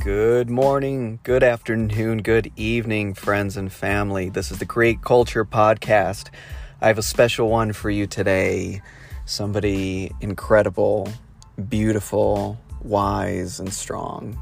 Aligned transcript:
Good 0.00 0.48
morning, 0.48 1.18
good 1.24 1.42
afternoon, 1.42 2.22
good 2.22 2.50
evening, 2.56 3.12
friends 3.12 3.58
and 3.58 3.70
family. 3.70 4.30
This 4.30 4.50
is 4.50 4.58
the 4.58 4.64
Create 4.64 5.02
Culture 5.02 5.44
Podcast. 5.44 6.30
I 6.80 6.86
have 6.86 6.96
a 6.96 7.02
special 7.02 7.50
one 7.50 7.74
for 7.74 7.90
you 7.90 8.06
today. 8.06 8.80
Somebody 9.26 10.10
incredible, 10.22 11.12
beautiful, 11.68 12.58
wise, 12.80 13.60
and 13.60 13.70
strong. 13.74 14.40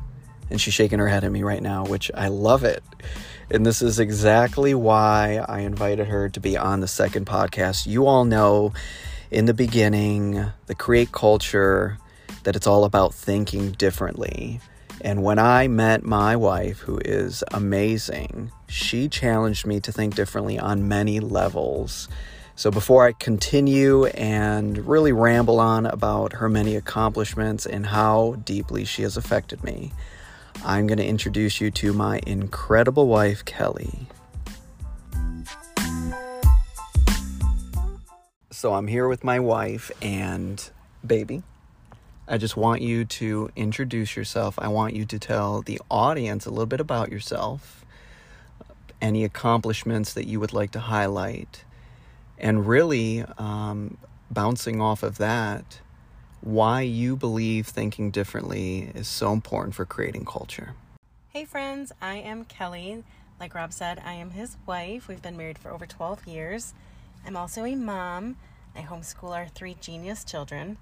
And 0.48 0.60
she's 0.60 0.74
shaking 0.74 1.00
her 1.00 1.08
head 1.08 1.24
at 1.24 1.32
me 1.32 1.42
right 1.42 1.60
now, 1.60 1.84
which 1.84 2.08
I 2.14 2.28
love 2.28 2.62
it. 2.62 2.84
And 3.50 3.66
this 3.66 3.82
is 3.82 3.98
exactly 3.98 4.74
why 4.74 5.44
I 5.48 5.62
invited 5.62 6.06
her 6.06 6.28
to 6.28 6.38
be 6.38 6.56
on 6.56 6.78
the 6.78 6.88
second 6.88 7.26
podcast. 7.26 7.84
You 7.84 8.06
all 8.06 8.24
know 8.24 8.74
in 9.32 9.46
the 9.46 9.54
beginning, 9.54 10.52
the 10.66 10.76
Create 10.76 11.10
Culture, 11.10 11.98
that 12.44 12.54
it's 12.54 12.68
all 12.68 12.84
about 12.84 13.12
thinking 13.12 13.72
differently 13.72 14.60
and 15.00 15.22
when 15.22 15.38
I 15.38 15.68
met 15.68 16.04
my 16.04 16.34
wife, 16.34 16.80
who 16.80 16.98
is 17.04 17.44
amazing, 17.52 18.50
she 18.68 19.08
challenged 19.08 19.64
me 19.64 19.80
to 19.80 19.92
think 19.92 20.14
differently 20.14 20.58
on 20.58 20.88
many 20.88 21.20
levels. 21.20 22.08
So, 22.56 22.72
before 22.72 23.06
I 23.06 23.12
continue 23.12 24.06
and 24.06 24.78
really 24.88 25.12
ramble 25.12 25.60
on 25.60 25.86
about 25.86 26.32
her 26.32 26.48
many 26.48 26.74
accomplishments 26.74 27.64
and 27.64 27.86
how 27.86 28.36
deeply 28.44 28.84
she 28.84 29.02
has 29.02 29.16
affected 29.16 29.62
me, 29.62 29.92
I'm 30.64 30.88
going 30.88 30.98
to 30.98 31.06
introduce 31.06 31.60
you 31.60 31.70
to 31.70 31.92
my 31.92 32.20
incredible 32.26 33.06
wife, 33.06 33.44
Kelly. 33.44 34.08
So, 38.50 38.74
I'm 38.74 38.88
here 38.88 39.06
with 39.06 39.22
my 39.22 39.38
wife 39.38 39.92
and 40.02 40.68
baby. 41.06 41.44
I 42.30 42.36
just 42.36 42.58
want 42.58 42.82
you 42.82 43.06
to 43.06 43.48
introduce 43.56 44.14
yourself. 44.14 44.58
I 44.58 44.68
want 44.68 44.94
you 44.94 45.06
to 45.06 45.18
tell 45.18 45.62
the 45.62 45.80
audience 45.90 46.44
a 46.44 46.50
little 46.50 46.66
bit 46.66 46.78
about 46.78 47.10
yourself, 47.10 47.86
any 49.00 49.24
accomplishments 49.24 50.12
that 50.12 50.26
you 50.26 50.38
would 50.38 50.52
like 50.52 50.72
to 50.72 50.80
highlight, 50.80 51.64
and 52.36 52.68
really 52.68 53.24
um, 53.38 53.96
bouncing 54.30 54.78
off 54.78 55.02
of 55.02 55.16
that, 55.16 55.80
why 56.42 56.82
you 56.82 57.16
believe 57.16 57.66
thinking 57.66 58.10
differently 58.10 58.90
is 58.94 59.08
so 59.08 59.32
important 59.32 59.74
for 59.74 59.86
creating 59.86 60.26
culture. 60.26 60.74
Hey, 61.30 61.46
friends, 61.46 61.92
I 62.02 62.16
am 62.16 62.44
Kelly. 62.44 63.04
Like 63.40 63.54
Rob 63.54 63.72
said, 63.72 64.02
I 64.04 64.12
am 64.12 64.30
his 64.30 64.58
wife. 64.66 65.08
We've 65.08 65.22
been 65.22 65.38
married 65.38 65.58
for 65.58 65.70
over 65.70 65.86
12 65.86 66.26
years. 66.26 66.74
I'm 67.24 67.38
also 67.38 67.64
a 67.64 67.74
mom. 67.74 68.36
I 68.76 68.82
homeschool 68.82 69.34
our 69.34 69.48
three 69.48 69.76
genius 69.80 70.24
children. 70.24 70.76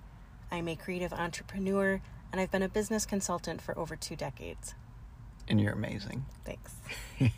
I'm 0.51 0.69
a 0.69 0.77
creative 0.77 1.13
entrepreneur, 1.13 2.01
and 2.33 2.41
I've 2.41 2.51
been 2.51 2.63
a 2.63 2.69
business 2.69 3.07
consultant 3.07 3.61
for 3.61 3.77
over 3.79 3.97
two 3.97 4.17
decades. 4.17 4.75
And 5.49 5.61
you're 5.61 5.73
amazing. 5.73 6.27
Thanks. 6.45 6.75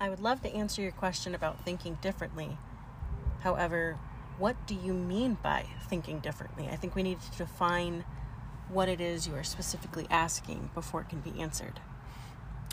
I 0.00 0.08
would 0.08 0.20
love 0.20 0.42
to 0.42 0.52
answer 0.52 0.82
your 0.82 0.92
question 0.92 1.34
about 1.34 1.64
thinking 1.64 1.98
differently. 2.00 2.58
However, 3.40 3.98
what 4.38 4.66
do 4.66 4.74
you 4.74 4.92
mean 4.92 5.38
by 5.42 5.66
thinking 5.88 6.20
differently? 6.20 6.68
I 6.70 6.76
think 6.76 6.94
we 6.94 7.02
need 7.02 7.20
to 7.20 7.38
define 7.38 8.04
what 8.68 8.88
it 8.88 9.00
is 9.00 9.28
you 9.28 9.34
are 9.34 9.44
specifically 9.44 10.06
asking 10.10 10.70
before 10.74 11.02
it 11.02 11.08
can 11.08 11.20
be 11.20 11.40
answered. 11.40 11.80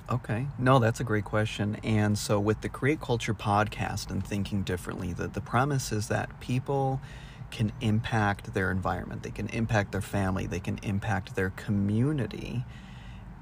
Okay. 0.09 0.47
No, 0.57 0.79
that's 0.79 0.99
a 0.99 1.03
great 1.03 1.25
question. 1.25 1.77
And 1.83 2.17
so 2.17 2.39
with 2.39 2.61
the 2.61 2.69
Create 2.69 2.99
Culture 2.99 3.33
podcast 3.33 4.09
and 4.09 4.25
thinking 4.25 4.63
differently, 4.63 5.13
the, 5.13 5.27
the 5.27 5.41
premise 5.41 5.91
is 5.91 6.07
that 6.07 6.39
people 6.39 6.99
can 7.51 7.71
impact 7.81 8.53
their 8.53 8.71
environment, 8.71 9.23
they 9.23 9.31
can 9.31 9.47
impact 9.49 9.91
their 9.91 10.01
family, 10.01 10.47
they 10.47 10.59
can 10.59 10.79
impact 10.81 11.35
their 11.35 11.51
community. 11.51 12.65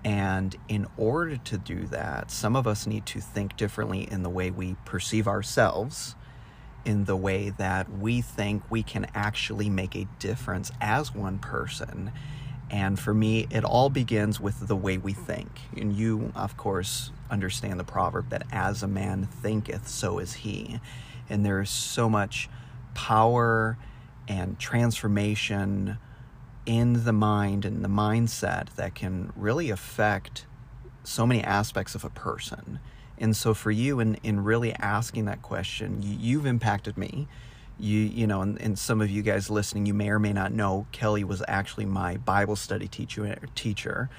And 0.03 0.55
in 0.67 0.87
order 0.97 1.37
to 1.37 1.57
do 1.57 1.85
that, 1.87 2.31
some 2.31 2.55
of 2.55 2.65
us 2.65 2.87
need 2.87 3.05
to 3.07 3.19
think 3.19 3.57
differently 3.57 4.09
in 4.09 4.23
the 4.23 4.29
way 4.29 4.49
we 4.49 4.75
perceive 4.85 5.27
ourselves, 5.27 6.15
in 6.85 7.05
the 7.05 7.15
way 7.15 7.49
that 7.49 7.91
we 7.91 8.21
think 8.21 8.63
we 8.69 8.81
can 8.81 9.07
actually 9.13 9.69
make 9.69 9.95
a 9.95 10.07
difference 10.19 10.71
as 10.79 11.13
one 11.13 11.37
person. 11.37 12.11
And 12.71 12.99
for 12.99 13.13
me, 13.13 13.47
it 13.49 13.63
all 13.63 13.89
begins 13.89 14.39
with 14.39 14.67
the 14.67 14.75
way 14.75 14.97
we 14.97 15.13
think. 15.13 15.49
And 15.75 15.91
you, 15.91 16.31
of 16.35 16.55
course, 16.55 17.11
understand 17.29 17.79
the 17.79 17.83
proverb 17.83 18.29
that 18.29 18.43
as 18.51 18.83
a 18.83 18.87
man 18.87 19.25
thinketh, 19.25 19.87
so 19.87 20.19
is 20.19 20.33
he. 20.33 20.79
And 21.29 21.45
there's 21.45 21.69
so 21.69 22.09
much 22.09 22.47
power 22.93 23.77
and 24.29 24.59
transformation 24.59 25.97
in 26.65 27.03
the 27.03 27.11
mind 27.11 27.65
and 27.65 27.83
the 27.83 27.89
mindset 27.89 28.75
that 28.75 28.93
can 28.93 29.33
really 29.35 29.71
affect 29.71 30.45
so 31.03 31.25
many 31.25 31.43
aspects 31.43 31.95
of 31.95 32.05
a 32.05 32.09
person. 32.09 32.79
And 33.17 33.35
so 33.35 33.53
for 33.53 33.71
you 33.71 33.99
in, 33.99 34.15
in 34.23 34.43
really 34.43 34.71
asking 34.73 35.25
that 35.25 35.41
question, 35.41 36.01
you, 36.03 36.15
you've 36.17 36.45
impacted 36.45 36.97
me. 36.97 37.27
You 37.79 37.99
you 37.99 38.27
know, 38.27 38.41
and, 38.41 38.61
and 38.61 38.77
some 38.77 39.01
of 39.01 39.09
you 39.09 39.21
guys 39.21 39.49
listening, 39.49 39.85
you 39.85 39.93
may 39.93 40.09
or 40.09 40.19
may 40.19 40.33
not 40.33 40.51
know 40.51 40.85
Kelly 40.91 41.23
was 41.23 41.41
actually 41.47 41.85
my 41.85 42.17
Bible 42.17 42.55
study 42.55 42.87
teacher 42.87 43.37
teacher 43.55 44.09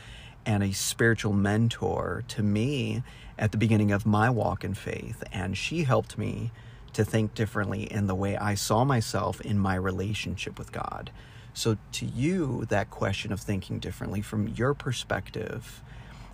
and 0.45 0.63
a 0.63 0.73
spiritual 0.73 1.35
mentor 1.35 2.25
to 2.29 2.43
me 2.43 3.03
at 3.39 3.53
the 3.53 3.59
beginning 3.59 3.93
of 3.93 4.07
my 4.07 4.31
walk 4.31 4.65
in 4.65 4.75
faith. 4.75 5.23
And 5.31 5.57
she 5.57 5.85
helped 5.85 6.19
me 6.19 6.51
to 7.01 7.11
think 7.11 7.35
differently 7.35 7.91
in 7.91 8.07
the 8.07 8.15
way 8.15 8.37
I 8.37 8.55
saw 8.55 8.85
myself 8.85 9.41
in 9.41 9.59
my 9.59 9.75
relationship 9.75 10.59
with 10.59 10.71
God. 10.71 11.11
So, 11.55 11.79
to 11.93 12.07
you, 12.07 12.67
that 12.69 12.91
question 12.91 13.33
of 13.33 13.41
thinking 13.41 13.81
differently 13.81 14.21
from 14.21 14.49
your 14.49 14.75
perspective, 14.75 15.83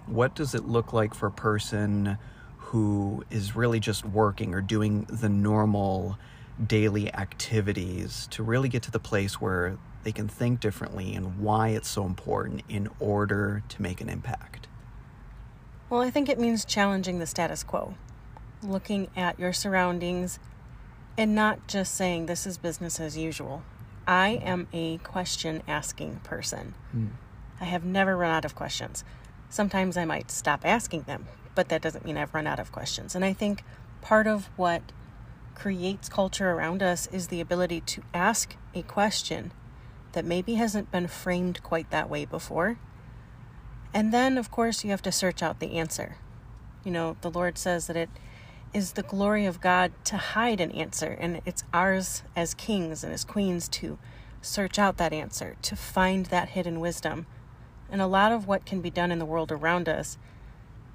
what 0.07 0.35
does 0.35 0.55
it 0.55 0.67
look 0.67 0.93
like 0.93 1.15
for 1.15 1.29
a 1.29 1.33
person 1.33 2.19
who 2.59 3.25
is 3.31 3.55
really 3.55 3.81
just 3.81 4.05
working 4.05 4.55
or 4.55 4.61
doing 4.61 5.05
the 5.05 5.29
normal 5.29 6.19
daily 6.65 7.15
activities 7.15 8.27
to 8.33 8.43
really 8.43 8.69
get 8.69 8.83
to 8.83 8.91
the 8.91 8.99
place 8.99 9.41
where 9.41 9.79
they 10.03 10.13
can 10.13 10.29
think 10.29 10.61
differently 10.61 11.15
and 11.15 11.39
why 11.39 11.69
it's 11.69 11.89
so 11.89 12.05
important 12.05 12.63
in 12.69 12.89
order 12.99 13.63
to 13.69 13.81
make 13.81 14.01
an 14.01 14.09
impact? 14.09 14.67
Well, 15.89 16.01
I 16.01 16.11
think 16.11 16.29
it 16.29 16.41
means 16.41 16.65
challenging 16.65 17.21
the 17.21 17.27
status 17.27 17.63
quo 17.63 17.95
looking 18.63 19.09
at 19.17 19.39
your 19.39 19.53
surroundings 19.53 20.39
and 21.19 21.35
not 21.35 21.67
just 21.67 21.95
saying 21.95 22.27
this 22.27 22.47
is 22.47 22.59
business 22.59 23.01
as 23.01 23.17
usual. 23.17 23.63
I 24.07 24.41
am 24.45 24.69
a 24.73 24.99
question 24.99 25.63
asking 25.67 26.21
person. 26.23 26.75
Hmm. 26.93 27.07
I 27.61 27.65
have 27.65 27.85
never 27.85 28.17
run 28.17 28.31
out 28.31 28.45
of 28.45 28.55
questions. 28.55 29.05
Sometimes 29.49 29.97
I 29.97 30.05
might 30.05 30.31
stop 30.31 30.61
asking 30.65 31.03
them, 31.03 31.27
but 31.55 31.69
that 31.71 31.83
doesn't 31.83 32.05
mean 32.05 32.19
I've 32.19 32.35
run 32.35 32.47
out 32.47 32.61
of 32.61 32.73
questions. 32.73 33.15
And 33.15 33.25
I 33.25 33.33
think 33.33 33.65
part 34.03 34.27
of 34.27 34.51
what 34.57 34.83
creates 35.55 36.09
culture 36.09 36.51
around 36.51 36.83
us 36.83 37.09
is 37.09 37.29
the 37.29 37.41
ability 37.41 37.81
to 37.81 38.03
ask 38.13 38.57
a 38.75 38.83
question 38.83 39.53
that 40.13 40.25
maybe 40.25 40.55
hasn't 40.55 40.91
been 40.91 41.09
framed 41.09 41.63
quite 41.63 41.91
that 41.91 42.11
way 42.11 42.25
before. 42.25 42.79
And 43.95 44.13
then, 44.13 44.37
of 44.37 44.51
course, 44.51 44.85
you 44.85 44.91
have 44.91 45.03
to 45.03 45.13
search 45.13 45.43
out 45.43 45.59
the 45.59 45.79
answer. 45.79 46.17
You 46.85 46.93
know, 46.93 47.17
the 47.23 47.31
Lord 47.31 47.57
says 47.57 47.87
that 47.87 47.97
it 47.97 48.11
is 48.77 48.93
the 48.93 49.03
glory 49.03 49.47
of 49.47 49.59
God 49.59 49.91
to 50.05 50.19
hide 50.19 50.61
an 50.61 50.71
answer, 50.73 51.17
and 51.19 51.41
it's 51.47 51.65
ours 51.73 52.23
as 52.37 52.53
kings 52.53 53.03
and 53.03 53.11
as 53.11 53.25
queens 53.25 53.71
to 53.71 53.97
search 54.43 54.79
out 54.79 54.99
that 54.99 55.15
answer, 55.15 55.57
to 55.63 55.75
find 55.75 56.27
that 56.27 56.51
hidden 56.51 56.79
wisdom. 56.79 57.25
And 57.91 58.03
a 58.03 58.07
lot 58.07 58.33
of 58.33 58.47
what 58.47 58.67
can 58.67 58.83
be 58.83 58.91
done 58.91 59.11
in 59.11 59.19
the 59.19 59.25
world 59.25 59.51
around 59.51 59.89
us, 59.89 60.19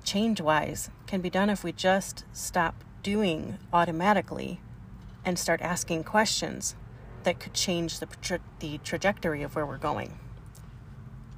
change 0.04 0.40
wise, 0.40 0.92
can 1.08 1.22
be 1.22 1.32
done 1.32 1.50
if 1.50 1.64
we 1.64 1.72
just 1.72 2.24
stop 2.32 2.84
doing 3.02 3.58
automatically 3.74 4.62
and 5.26 5.40
start 5.40 5.60
asking 5.60 6.04
questions 6.04 6.76
that 7.24 7.40
could 7.40 7.56
change 7.56 7.98
the, 7.98 8.06
tra- 8.22 8.42
the 8.60 8.78
trajectory 8.84 9.42
of 9.42 9.56
where 9.56 9.66
we're 9.66 9.80
going. 9.80 10.20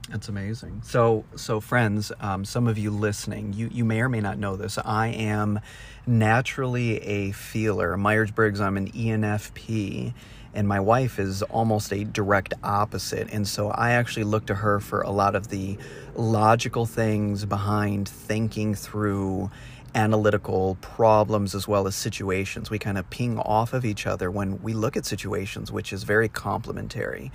That's 0.09 0.27
amazing. 0.27 0.81
So, 0.83 1.23
so 1.35 1.59
friends, 1.59 2.11
um, 2.19 2.43
some 2.43 2.67
of 2.67 2.77
you 2.77 2.91
listening, 2.91 3.53
you 3.53 3.69
you 3.71 3.85
may 3.85 4.01
or 4.01 4.09
may 4.09 4.19
not 4.19 4.37
know 4.37 4.55
this. 4.55 4.77
I 4.77 5.07
am 5.07 5.61
naturally 6.05 6.97
a 7.01 7.31
feeler. 7.31 7.95
Myers 7.97 8.29
Briggs. 8.29 8.59
I'm 8.59 8.75
an 8.75 8.91
ENFP, 8.91 10.13
and 10.53 10.67
my 10.67 10.81
wife 10.81 11.19
is 11.19 11.41
almost 11.43 11.93
a 11.93 12.03
direct 12.03 12.53
opposite. 12.63 13.29
And 13.31 13.47
so, 13.47 13.69
I 13.69 13.91
actually 13.91 14.25
look 14.25 14.45
to 14.47 14.55
her 14.55 14.81
for 14.81 15.01
a 15.01 15.09
lot 15.09 15.35
of 15.35 15.47
the 15.47 15.77
logical 16.15 16.85
things 16.85 17.45
behind 17.45 18.09
thinking 18.09 18.75
through 18.75 19.51
analytical 19.95 20.77
problems 20.81 21.55
as 21.55 21.67
well 21.67 21.87
as 21.87 21.95
situations. 21.95 22.69
We 22.69 22.79
kind 22.79 22.97
of 22.97 23.09
ping 23.09 23.37
off 23.39 23.73
of 23.73 23.85
each 23.85 24.07
other 24.07 24.31
when 24.31 24.61
we 24.61 24.73
look 24.73 24.97
at 24.97 25.05
situations, 25.05 25.71
which 25.71 25.93
is 25.93 26.03
very 26.03 26.29
complementary. 26.29 27.31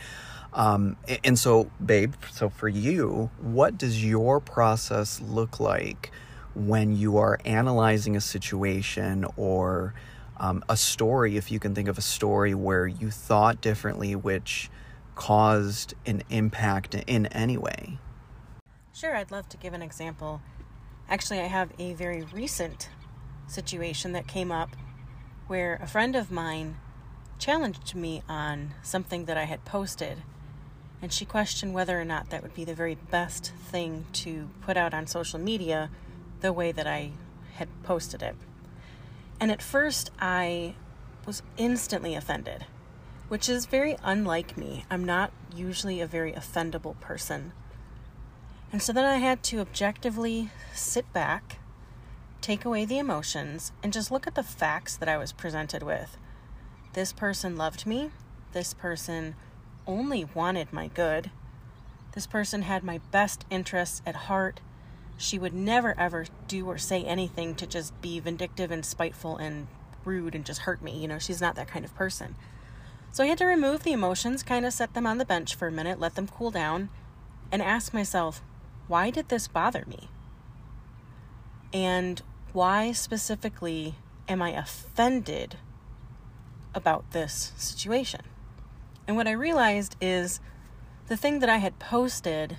Um, 0.53 0.97
and 1.25 1.39
so, 1.39 1.71
babe, 1.85 2.15
so 2.31 2.49
for 2.49 2.69
you, 2.69 3.31
what 3.41 3.79
does 3.79 4.05
your 4.05 4.41
process 4.41 5.21
look 5.21 5.61
like 5.61 6.11
when 6.55 6.97
you 6.97 7.19
are 7.19 7.39
analyzing 7.45 8.17
a 8.17 8.21
situation 8.21 9.27
or 9.37 9.95
um, 10.39 10.65
a 10.69 10.77
story? 10.77 11.37
If 11.37 11.53
you 11.53 11.61
can 11.61 11.75
think 11.75 11.89
of 11.89 11.99
a 11.99 12.03
story 12.03 12.55
where 12.55 12.87
you 12.87 13.11
thought 13.11 13.61
differently, 13.61 14.17
which 14.17 14.71
caused 15.15 15.95
an 16.07 16.23
impact 16.31 16.95
in 16.95 17.27
any 17.27 17.59
way. 17.59 17.99
Sure, 18.95 19.15
I'd 19.15 19.31
love 19.31 19.49
to 19.51 19.57
give 19.57 19.75
an 19.75 19.83
example. 19.83 20.41
Actually, 21.11 21.41
I 21.41 21.47
have 21.47 21.71
a 21.79 21.95
very 21.95 22.23
recent 22.23 22.91
situation 23.47 24.13
that 24.13 24.27
came 24.27 24.53
up 24.53 24.77
where 25.47 25.79
a 25.83 25.87
friend 25.87 26.15
of 26.15 26.31
mine 26.31 26.77
challenged 27.39 27.95
me 27.95 28.23
on 28.29 28.75
something 28.83 29.25
that 29.25 29.39
I 29.39 29.45
had 29.45 29.65
posted, 29.65 30.23
and 31.01 31.11
she 31.11 31.25
questioned 31.25 31.73
whether 31.73 31.99
or 31.99 32.05
not 32.05 32.29
that 32.29 32.43
would 32.43 32.55
be 32.55 32.65
the 32.65 32.75
very 32.75 32.95
best 32.95 33.53
thing 33.71 34.05
to 34.13 34.51
put 34.61 34.77
out 34.77 34.93
on 34.93 35.07
social 35.07 35.39
media 35.39 35.89
the 36.41 36.53
way 36.53 36.73
that 36.73 36.87
I 36.87 37.13
had 37.55 37.69
posted 37.83 38.23
it. 38.23 38.37
And 39.41 39.51
at 39.51 39.63
first, 39.63 40.11
I 40.21 40.75
was 41.25 41.43
instantly 41.57 42.15
offended, 42.15 42.67
which 43.29 43.49
is 43.49 43.65
very 43.65 43.97
unlike 44.03 44.59
me. 44.59 44.85
I'm 44.91 45.05
not 45.05 45.33
usually 45.55 46.03
a 46.03 46.07
very 46.07 46.33
offendable 46.33 47.01
person. 47.01 47.53
And 48.70 48.82
so 48.82 48.93
then 48.93 49.05
I 49.05 49.17
had 49.17 49.43
to 49.44 49.61
objectively 49.61 50.50
sit 50.75 51.11
back, 51.12 51.59
take 52.41 52.65
away 52.65 52.85
the 52.85 52.99
emotions, 52.99 53.73
and 53.82 53.93
just 53.93 54.11
look 54.11 54.26
at 54.26 54.35
the 54.35 54.43
facts 54.43 54.97
that 54.97 55.09
I 55.09 55.17
was 55.17 55.32
presented 55.32 55.82
with. 55.82 56.19
This 56.93 57.12
person 57.12 57.56
loved 57.56 57.87
me. 57.87 58.11
This 58.53 58.75
person 58.75 59.35
only 59.87 60.25
wanted 60.35 60.73
my 60.73 60.88
good. 60.88 61.31
This 62.12 62.26
person 62.26 62.62
had 62.62 62.85
my 62.85 62.99
best 63.11 63.44
interests 63.50 64.03
at 64.05 64.15
heart. 64.15 64.61
She 65.17 65.38
would 65.38 65.55
never 65.55 65.99
ever 65.99 66.26
do 66.47 66.67
or 66.67 66.79
say 66.79 67.05
anything 67.05 67.55
to 67.56 67.67
just 67.67 67.99
be 68.03 68.21
vindictive 68.21 68.71
and 68.71 68.85
spiteful 68.85 69.37
and 69.37 69.67
rude 70.05 70.35
and 70.35 70.44
just 70.44 70.62
hurt 70.62 70.82
me. 70.82 70.99
You 70.99 71.09
know, 71.09 71.19
she's 71.19 71.41
not 71.41 71.55
that 71.56 71.69
kind 71.69 71.85
of 71.85 71.94
person. 71.94 72.35
So 73.12 73.25
I 73.25 73.29
had 73.29 73.38
to 73.38 73.47
remove 73.47 73.82
the 73.82 73.93
emotions, 73.93 74.43
kind 74.43 74.67
of 74.67 74.73
set 74.73 74.94
them 74.94 75.06
on 75.06 75.19
the 75.19 75.25
bench 75.25 75.55
for 75.55 75.69
a 75.69 75.73
minute, 75.73 75.99
let 75.99 76.14
them 76.14 76.29
cool 76.29 76.50
down, 76.50 76.91
and 77.50 77.62
ask 77.62 77.94
myself, 77.94 78.43
why 78.88 79.11
did 79.11 79.29
this 79.29 79.46
bother 79.46 79.85
me? 79.87 80.08
And 81.73 82.20
why 82.52 82.93
specifically 82.93 83.94
am 84.29 84.43
I 84.43 84.50
offended 84.50 85.56
about 86.75 87.12
this 87.12 87.52
situation? 87.56 88.23
And 89.06 89.17
what 89.17 89.29
I 89.29 89.32
realized 89.32 89.96
is 90.00 90.40
the 91.06 91.17
thing 91.17 91.38
that 91.38 91.49
I 91.49 91.58
had 91.58 91.79
posted 91.79 92.58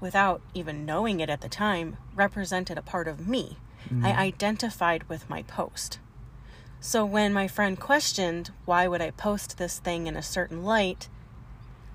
without 0.00 0.42
even 0.54 0.84
knowing 0.84 1.20
it 1.20 1.30
at 1.30 1.40
the 1.40 1.48
time 1.48 1.96
represented 2.14 2.76
a 2.76 2.82
part 2.82 3.08
of 3.08 3.26
me. 3.26 3.56
Mm-hmm. 3.88 4.04
I 4.04 4.12
identified 4.12 5.08
with 5.08 5.28
my 5.30 5.42
post. 5.42 5.98
So 6.80 7.04
when 7.04 7.32
my 7.32 7.48
friend 7.48 7.80
questioned 7.80 8.50
why 8.66 8.86
would 8.86 9.00
I 9.00 9.10
post 9.10 9.56
this 9.56 9.78
thing 9.78 10.06
in 10.06 10.16
a 10.16 10.22
certain 10.22 10.62
light, 10.62 11.08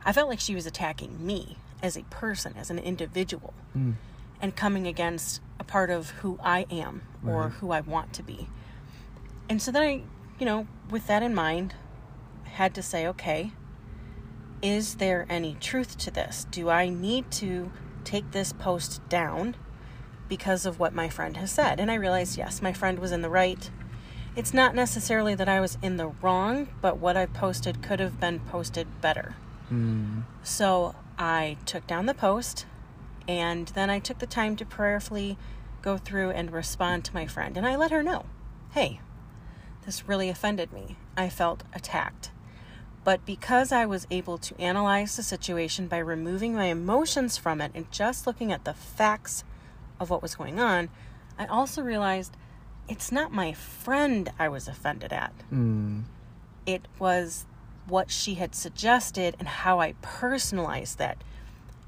I 0.03 0.11
felt 0.11 0.29
like 0.29 0.39
she 0.39 0.55
was 0.55 0.65
attacking 0.65 1.23
me 1.25 1.57
as 1.81 1.97
a 1.97 2.03
person, 2.03 2.53
as 2.57 2.69
an 2.69 2.79
individual, 2.79 3.53
mm. 3.75 3.95
and 4.41 4.55
coming 4.55 4.87
against 4.87 5.41
a 5.59 5.63
part 5.63 5.89
of 5.89 6.11
who 6.21 6.39
I 6.43 6.65
am 6.71 7.01
or 7.25 7.49
who 7.49 7.71
I 7.71 7.81
want 7.81 8.13
to 8.13 8.23
be. 8.23 8.47
And 9.47 9.61
so 9.61 9.71
then 9.71 9.83
I, 9.83 10.01
you 10.39 10.45
know, 10.45 10.67
with 10.89 11.07
that 11.07 11.21
in 11.21 11.35
mind, 11.35 11.75
had 12.45 12.73
to 12.75 12.81
say, 12.81 13.07
okay, 13.07 13.51
is 14.61 14.95
there 14.95 15.25
any 15.29 15.55
truth 15.59 15.97
to 15.99 16.11
this? 16.11 16.45
Do 16.51 16.69
I 16.69 16.89
need 16.89 17.31
to 17.31 17.71
take 18.03 18.31
this 18.31 18.53
post 18.53 19.07
down 19.09 19.55
because 20.27 20.65
of 20.65 20.79
what 20.79 20.93
my 20.93 21.09
friend 21.09 21.37
has 21.37 21.51
said? 21.51 21.79
And 21.79 21.91
I 21.91 21.95
realized, 21.95 22.37
yes, 22.37 22.61
my 22.61 22.73
friend 22.73 22.99
was 22.99 23.11
in 23.11 23.21
the 23.21 23.29
right. 23.29 23.69
It's 24.35 24.53
not 24.53 24.75
necessarily 24.75 25.35
that 25.35 25.49
I 25.49 25.59
was 25.59 25.77
in 25.81 25.97
the 25.97 26.07
wrong, 26.07 26.69
but 26.81 26.97
what 26.97 27.17
I 27.17 27.25
posted 27.25 27.81
could 27.81 27.99
have 27.99 28.19
been 28.19 28.39
posted 28.39 29.01
better. 29.01 29.35
Mm. 29.71 30.23
So 30.43 30.95
I 31.21 31.57
took 31.67 31.85
down 31.85 32.07
the 32.07 32.15
post 32.15 32.65
and 33.27 33.67
then 33.67 33.91
I 33.91 33.99
took 33.99 34.17
the 34.17 34.25
time 34.25 34.55
to 34.55 34.65
prayerfully 34.65 35.37
go 35.83 35.97
through 35.97 36.31
and 36.31 36.51
respond 36.51 37.05
to 37.05 37.13
my 37.13 37.27
friend. 37.27 37.57
And 37.57 37.65
I 37.65 37.75
let 37.75 37.91
her 37.91 38.01
know 38.01 38.25
hey, 38.71 39.01
this 39.85 40.07
really 40.07 40.29
offended 40.29 40.71
me. 40.71 40.95
I 41.17 41.27
felt 41.29 41.63
attacked. 41.73 42.31
But 43.03 43.25
because 43.25 43.71
I 43.73 43.85
was 43.85 44.07
able 44.09 44.37
to 44.37 44.59
analyze 44.59 45.15
the 45.15 45.23
situation 45.23 45.87
by 45.87 45.97
removing 45.97 46.55
my 46.55 46.65
emotions 46.65 47.37
from 47.37 47.59
it 47.59 47.71
and 47.75 47.91
just 47.91 48.25
looking 48.25 48.51
at 48.51 48.63
the 48.63 48.73
facts 48.73 49.43
of 49.99 50.09
what 50.09 50.21
was 50.21 50.35
going 50.35 50.57
on, 50.57 50.89
I 51.37 51.45
also 51.47 51.81
realized 51.81 52.37
it's 52.87 53.11
not 53.11 53.33
my 53.33 53.51
friend 53.51 54.31
I 54.39 54.47
was 54.47 54.69
offended 54.69 55.11
at. 55.11 55.33
Mm. 55.51 56.03
It 56.65 56.87
was 56.97 57.45
what 57.87 58.11
she 58.11 58.35
had 58.35 58.55
suggested 58.55 59.35
and 59.39 59.47
how 59.47 59.79
I 59.79 59.93
personalized 60.01 60.97
that. 60.97 61.17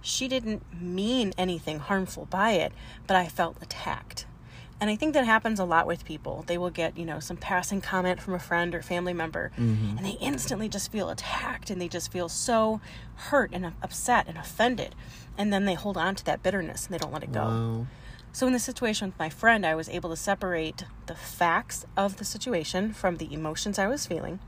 She 0.01 0.27
didn't 0.27 0.63
mean 0.81 1.33
anything 1.37 1.79
harmful 1.79 2.25
by 2.25 2.51
it, 2.51 2.73
but 3.07 3.15
I 3.15 3.27
felt 3.27 3.57
attacked. 3.61 4.25
And 4.81 4.89
I 4.89 4.97
think 4.97 5.13
that 5.13 5.25
happens 5.25 5.61
a 5.61 5.63
lot 5.63 5.87
with 5.87 6.03
people. 6.03 6.43
They 6.45 6.57
will 6.57 6.69
get, 6.69 6.97
you 6.97 7.05
know, 7.05 7.21
some 7.21 7.37
passing 7.37 7.79
comment 7.79 8.21
from 8.21 8.33
a 8.33 8.39
friend 8.39 8.75
or 8.75 8.81
family 8.81 9.13
member, 9.13 9.53
mm-hmm. 9.57 9.97
and 9.97 10.05
they 10.05 10.17
instantly 10.19 10.67
just 10.67 10.91
feel 10.91 11.09
attacked 11.09 11.69
and 11.69 11.79
they 11.79 11.87
just 11.87 12.11
feel 12.11 12.27
so 12.27 12.81
hurt 13.15 13.51
and 13.53 13.71
upset 13.81 14.27
and 14.27 14.37
offended. 14.37 14.93
And 15.37 15.53
then 15.53 15.63
they 15.63 15.73
hold 15.73 15.95
on 15.95 16.15
to 16.15 16.25
that 16.25 16.43
bitterness 16.43 16.85
and 16.85 16.93
they 16.93 16.97
don't 16.97 17.13
let 17.13 17.23
it 17.23 17.31
go. 17.31 17.43
Wow. 17.43 17.87
So, 18.33 18.45
in 18.45 18.51
the 18.51 18.59
situation 18.59 19.07
with 19.07 19.19
my 19.19 19.29
friend, 19.29 19.65
I 19.65 19.73
was 19.75 19.87
able 19.87 20.09
to 20.09 20.17
separate 20.17 20.83
the 21.05 21.15
facts 21.15 21.85
of 21.95 22.17
the 22.17 22.25
situation 22.25 22.91
from 22.91 23.17
the 23.17 23.31
emotions 23.33 23.79
I 23.79 23.87
was 23.87 24.05
feeling 24.05 24.39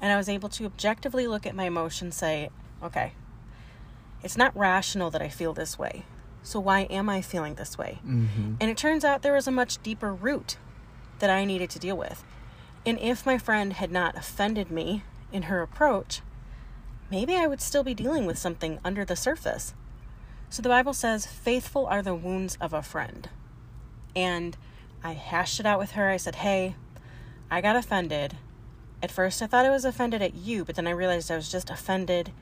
and 0.00 0.12
I 0.12 0.16
was 0.16 0.28
able 0.28 0.48
to 0.50 0.64
objectively 0.64 1.26
look 1.26 1.46
at 1.46 1.54
my 1.54 1.64
emotions 1.64 2.16
say, 2.16 2.50
okay, 2.82 3.12
it's 4.22 4.36
not 4.36 4.56
rational 4.56 5.10
that 5.10 5.22
I 5.22 5.28
feel 5.28 5.52
this 5.52 5.78
way. 5.78 6.04
So 6.42 6.60
why 6.60 6.82
am 6.82 7.08
I 7.08 7.22
feeling 7.22 7.54
this 7.54 7.76
way? 7.76 7.98
Mm-hmm. 8.06 8.54
And 8.60 8.70
it 8.70 8.76
turns 8.76 9.04
out 9.04 9.22
there 9.22 9.34
was 9.34 9.48
a 9.48 9.52
much 9.52 9.82
deeper 9.82 10.14
root 10.14 10.56
that 11.18 11.30
I 11.30 11.44
needed 11.44 11.70
to 11.70 11.78
deal 11.78 11.96
with. 11.96 12.24
And 12.84 13.00
if 13.00 13.26
my 13.26 13.36
friend 13.36 13.72
had 13.72 13.90
not 13.90 14.16
offended 14.16 14.70
me 14.70 15.02
in 15.32 15.42
her 15.44 15.60
approach, 15.60 16.20
maybe 17.10 17.34
I 17.34 17.46
would 17.46 17.60
still 17.60 17.82
be 17.82 17.94
dealing 17.94 18.26
with 18.26 18.38
something 18.38 18.78
under 18.84 19.04
the 19.04 19.16
surface. 19.16 19.74
So 20.48 20.62
the 20.62 20.68
Bible 20.68 20.94
says, 20.94 21.26
faithful 21.26 21.86
are 21.86 22.02
the 22.02 22.14
wounds 22.14 22.56
of 22.60 22.72
a 22.72 22.82
friend. 22.82 23.28
And 24.14 24.56
I 25.02 25.12
hashed 25.14 25.58
it 25.58 25.66
out 25.66 25.80
with 25.80 25.92
her. 25.92 26.08
I 26.08 26.16
said, 26.16 26.36
hey, 26.36 26.76
I 27.50 27.60
got 27.60 27.76
offended 27.76 28.36
at 29.02 29.10
first, 29.10 29.42
I 29.42 29.46
thought 29.46 29.66
I 29.66 29.70
was 29.70 29.84
offended 29.84 30.22
at 30.22 30.34
you, 30.34 30.64
but 30.64 30.74
then 30.74 30.86
I 30.86 30.90
realized 30.90 31.30
I 31.30 31.36
was 31.36 31.50
just 31.50 31.70
offended 31.70 32.32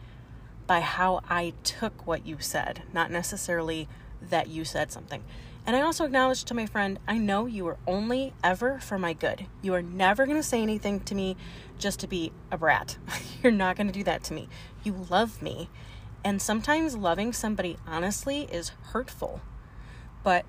by 0.66 0.80
how 0.80 1.20
I 1.28 1.52
took 1.62 2.06
what 2.06 2.26
you 2.26 2.36
said, 2.38 2.82
not 2.92 3.10
necessarily 3.10 3.88
that 4.22 4.48
you 4.48 4.64
said 4.64 4.92
something. 4.92 5.22
And 5.66 5.74
I 5.74 5.80
also 5.80 6.04
acknowledged 6.04 6.46
to 6.48 6.54
my 6.54 6.66
friend, 6.66 6.98
I 7.08 7.18
know 7.18 7.46
you 7.46 7.66
are 7.68 7.78
only 7.86 8.34
ever 8.42 8.78
for 8.78 8.98
my 8.98 9.14
good. 9.14 9.46
You 9.62 9.74
are 9.74 9.82
never 9.82 10.26
going 10.26 10.36
to 10.36 10.42
say 10.42 10.62
anything 10.62 11.00
to 11.00 11.14
me 11.14 11.36
just 11.78 12.00
to 12.00 12.06
be 12.06 12.32
a 12.50 12.58
brat. 12.58 12.98
You're 13.42 13.52
not 13.52 13.76
going 13.76 13.86
to 13.86 13.92
do 13.92 14.04
that 14.04 14.22
to 14.24 14.34
me. 14.34 14.48
You 14.82 15.06
love 15.10 15.42
me. 15.42 15.70
And 16.22 16.40
sometimes 16.40 16.96
loving 16.96 17.32
somebody 17.32 17.78
honestly 17.86 18.42
is 18.52 18.72
hurtful. 18.92 19.40
But 20.22 20.44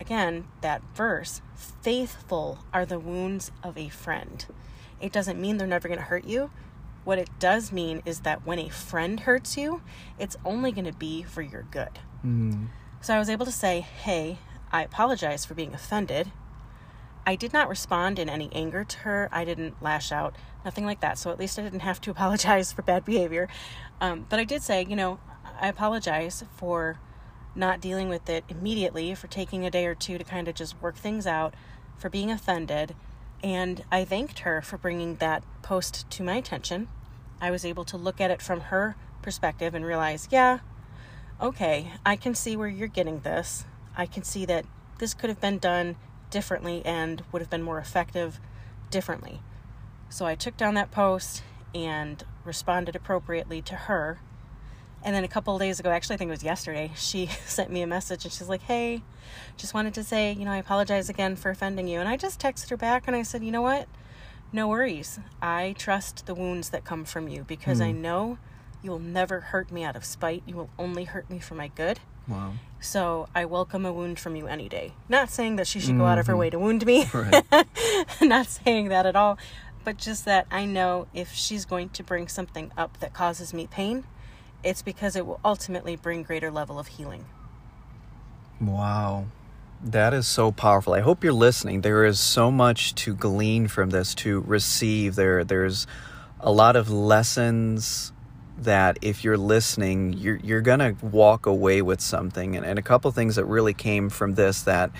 again, 0.00 0.46
that 0.60 0.82
verse 0.94 1.40
faithful 1.54 2.58
are 2.72 2.86
the 2.86 2.98
wounds 2.98 3.50
of 3.62 3.78
a 3.78 3.88
friend 3.88 4.46
it 5.00 5.12
doesn't 5.12 5.40
mean 5.40 5.56
they're 5.56 5.66
never 5.66 5.88
going 5.88 5.98
to 5.98 6.04
hurt 6.04 6.24
you. 6.24 6.50
What 7.04 7.18
it 7.18 7.30
does 7.38 7.70
mean 7.70 8.02
is 8.04 8.20
that 8.20 8.46
when 8.46 8.58
a 8.58 8.68
friend 8.68 9.20
hurts 9.20 9.56
you, 9.56 9.82
it's 10.18 10.36
only 10.44 10.72
going 10.72 10.86
to 10.86 10.92
be 10.92 11.22
for 11.22 11.42
your 11.42 11.62
good. 11.62 12.00
Mm. 12.24 12.68
So 13.00 13.14
I 13.14 13.18
was 13.18 13.30
able 13.30 13.46
to 13.46 13.52
say, 13.52 13.80
hey, 13.80 14.38
I 14.72 14.82
apologize 14.82 15.44
for 15.44 15.54
being 15.54 15.74
offended. 15.74 16.32
I 17.24 17.34
did 17.36 17.52
not 17.52 17.68
respond 17.68 18.18
in 18.18 18.28
any 18.28 18.48
anger 18.52 18.84
to 18.84 18.98
her. 18.98 19.28
I 19.32 19.44
didn't 19.44 19.82
lash 19.82 20.12
out, 20.12 20.34
nothing 20.64 20.84
like 20.84 21.00
that. 21.00 21.18
So 21.18 21.30
at 21.30 21.38
least 21.38 21.58
I 21.58 21.62
didn't 21.62 21.80
have 21.80 22.00
to 22.02 22.10
apologize 22.12 22.72
for 22.72 22.82
bad 22.82 23.04
behavior. 23.04 23.48
Um, 24.00 24.26
but 24.28 24.40
I 24.40 24.44
did 24.44 24.62
say, 24.62 24.84
you 24.88 24.96
know, 24.96 25.18
I 25.60 25.68
apologize 25.68 26.44
for 26.56 26.98
not 27.54 27.80
dealing 27.80 28.08
with 28.08 28.28
it 28.28 28.44
immediately, 28.48 29.14
for 29.14 29.26
taking 29.28 29.64
a 29.64 29.70
day 29.70 29.86
or 29.86 29.94
two 29.94 30.18
to 30.18 30.24
kind 30.24 30.48
of 30.48 30.54
just 30.54 30.80
work 30.82 30.96
things 30.96 31.26
out, 31.26 31.54
for 31.96 32.10
being 32.10 32.30
offended. 32.30 32.94
And 33.42 33.84
I 33.92 34.04
thanked 34.04 34.40
her 34.40 34.62
for 34.62 34.78
bringing 34.78 35.16
that 35.16 35.42
post 35.62 36.08
to 36.10 36.22
my 36.22 36.36
attention. 36.36 36.88
I 37.40 37.50
was 37.50 37.64
able 37.64 37.84
to 37.84 37.96
look 37.96 38.20
at 38.20 38.30
it 38.30 38.40
from 38.40 38.60
her 38.60 38.96
perspective 39.22 39.74
and 39.74 39.84
realize, 39.84 40.28
yeah, 40.30 40.60
okay, 41.40 41.92
I 42.04 42.16
can 42.16 42.34
see 42.34 42.56
where 42.56 42.68
you're 42.68 42.88
getting 42.88 43.20
this. 43.20 43.64
I 43.96 44.06
can 44.06 44.22
see 44.22 44.44
that 44.46 44.64
this 44.98 45.14
could 45.14 45.30
have 45.30 45.40
been 45.40 45.58
done 45.58 45.96
differently 46.30 46.82
and 46.84 47.22
would 47.30 47.42
have 47.42 47.50
been 47.50 47.62
more 47.62 47.78
effective 47.78 48.40
differently. 48.90 49.40
So 50.08 50.24
I 50.26 50.34
took 50.34 50.56
down 50.56 50.74
that 50.74 50.90
post 50.90 51.42
and 51.74 52.24
responded 52.44 52.96
appropriately 52.96 53.60
to 53.62 53.74
her 53.74 54.20
and 55.06 55.14
then 55.14 55.22
a 55.22 55.28
couple 55.28 55.54
of 55.54 55.60
days 55.60 55.78
ago, 55.78 55.90
actually, 55.90 56.14
I 56.14 56.16
think 56.16 56.30
it 56.30 56.32
was 56.32 56.42
yesterday, 56.42 56.90
she 56.96 57.26
sent 57.46 57.70
me 57.70 57.80
a 57.80 57.86
message 57.86 58.24
and 58.24 58.32
she's 58.32 58.48
like, 58.48 58.62
Hey, 58.62 59.02
just 59.56 59.72
wanted 59.72 59.94
to 59.94 60.02
say, 60.02 60.32
you 60.32 60.44
know, 60.44 60.50
I 60.50 60.56
apologize 60.56 61.08
again 61.08 61.36
for 61.36 61.48
offending 61.48 61.86
you. 61.86 62.00
And 62.00 62.08
I 62.08 62.16
just 62.16 62.40
texted 62.40 62.70
her 62.70 62.76
back 62.76 63.04
and 63.06 63.14
I 63.14 63.22
said, 63.22 63.44
You 63.44 63.52
know 63.52 63.62
what? 63.62 63.86
No 64.52 64.66
worries. 64.66 65.20
I 65.40 65.76
trust 65.78 66.26
the 66.26 66.34
wounds 66.34 66.70
that 66.70 66.84
come 66.84 67.04
from 67.04 67.28
you 67.28 67.44
because 67.44 67.80
mm. 67.80 67.86
I 67.86 67.92
hmm. 67.92 68.02
know 68.02 68.38
you 68.82 68.90
will 68.90 68.98
never 68.98 69.40
hurt 69.40 69.70
me 69.70 69.84
out 69.84 69.96
of 69.96 70.04
spite. 70.04 70.42
You 70.44 70.56
will 70.56 70.70
only 70.78 71.04
hurt 71.04 71.30
me 71.30 71.38
for 71.38 71.54
my 71.54 71.68
good. 71.68 72.00
Wow. 72.28 72.54
So 72.80 73.28
I 73.34 73.44
welcome 73.44 73.86
a 73.86 73.92
wound 73.92 74.18
from 74.18 74.34
you 74.34 74.48
any 74.48 74.68
day. 74.68 74.92
Not 75.08 75.30
saying 75.30 75.56
that 75.56 75.68
she 75.68 75.78
should 75.78 75.96
go 75.96 76.04
out 76.04 76.18
of 76.18 76.26
her 76.26 76.36
way 76.36 76.50
to 76.50 76.58
wound 76.58 76.84
me. 76.84 77.06
Right. 77.14 77.44
Not 78.20 78.46
saying 78.46 78.88
that 78.88 79.06
at 79.06 79.14
all. 79.14 79.38
But 79.84 79.98
just 79.98 80.24
that 80.24 80.46
I 80.50 80.64
know 80.64 81.06
if 81.14 81.32
she's 81.32 81.64
going 81.64 81.90
to 81.90 82.02
bring 82.02 82.26
something 82.26 82.72
up 82.76 82.98
that 82.98 83.14
causes 83.14 83.54
me 83.54 83.68
pain, 83.68 84.04
it's 84.66 84.82
because 84.82 85.14
it 85.14 85.24
will 85.24 85.40
ultimately 85.44 85.94
bring 85.94 86.24
greater 86.24 86.50
level 86.50 86.78
of 86.78 86.88
healing. 86.88 87.24
Wow. 88.60 89.26
That 89.82 90.12
is 90.12 90.26
so 90.26 90.50
powerful. 90.50 90.94
I 90.94 91.00
hope 91.00 91.22
you're 91.22 91.32
listening. 91.32 91.82
There 91.82 92.04
is 92.04 92.18
so 92.18 92.50
much 92.50 92.94
to 92.96 93.14
glean 93.14 93.68
from 93.68 93.90
this, 93.90 94.14
to 94.16 94.40
receive. 94.40 95.14
There 95.14 95.44
there's 95.44 95.86
a 96.40 96.50
lot 96.50 96.74
of 96.74 96.90
lessons 96.90 98.12
that 98.58 98.98
if 99.02 99.22
you're 99.22 99.36
listening, 99.36 100.14
you're 100.14 100.36
you're 100.36 100.62
gonna 100.62 100.96
walk 101.00 101.46
away 101.46 101.82
with 101.82 102.00
something. 102.00 102.56
And, 102.56 102.64
and 102.64 102.78
a 102.78 102.82
couple 102.82 103.10
things 103.12 103.36
that 103.36 103.44
really 103.44 103.74
came 103.74 104.08
from 104.08 104.34
this 104.34 104.62
that 104.62 104.90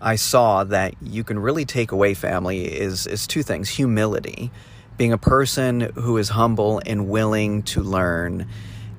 I 0.00 0.16
saw 0.16 0.62
that 0.64 0.94
you 1.02 1.24
can 1.24 1.38
really 1.38 1.64
take 1.64 1.90
away, 1.90 2.14
family, 2.14 2.66
is 2.66 3.06
is 3.06 3.26
two 3.26 3.42
things. 3.42 3.70
Humility. 3.70 4.52
Being 4.98 5.12
a 5.12 5.18
person 5.18 5.80
who 5.94 6.18
is 6.18 6.28
humble 6.28 6.82
and 6.84 7.08
willing 7.08 7.62
to 7.62 7.82
learn 7.82 8.46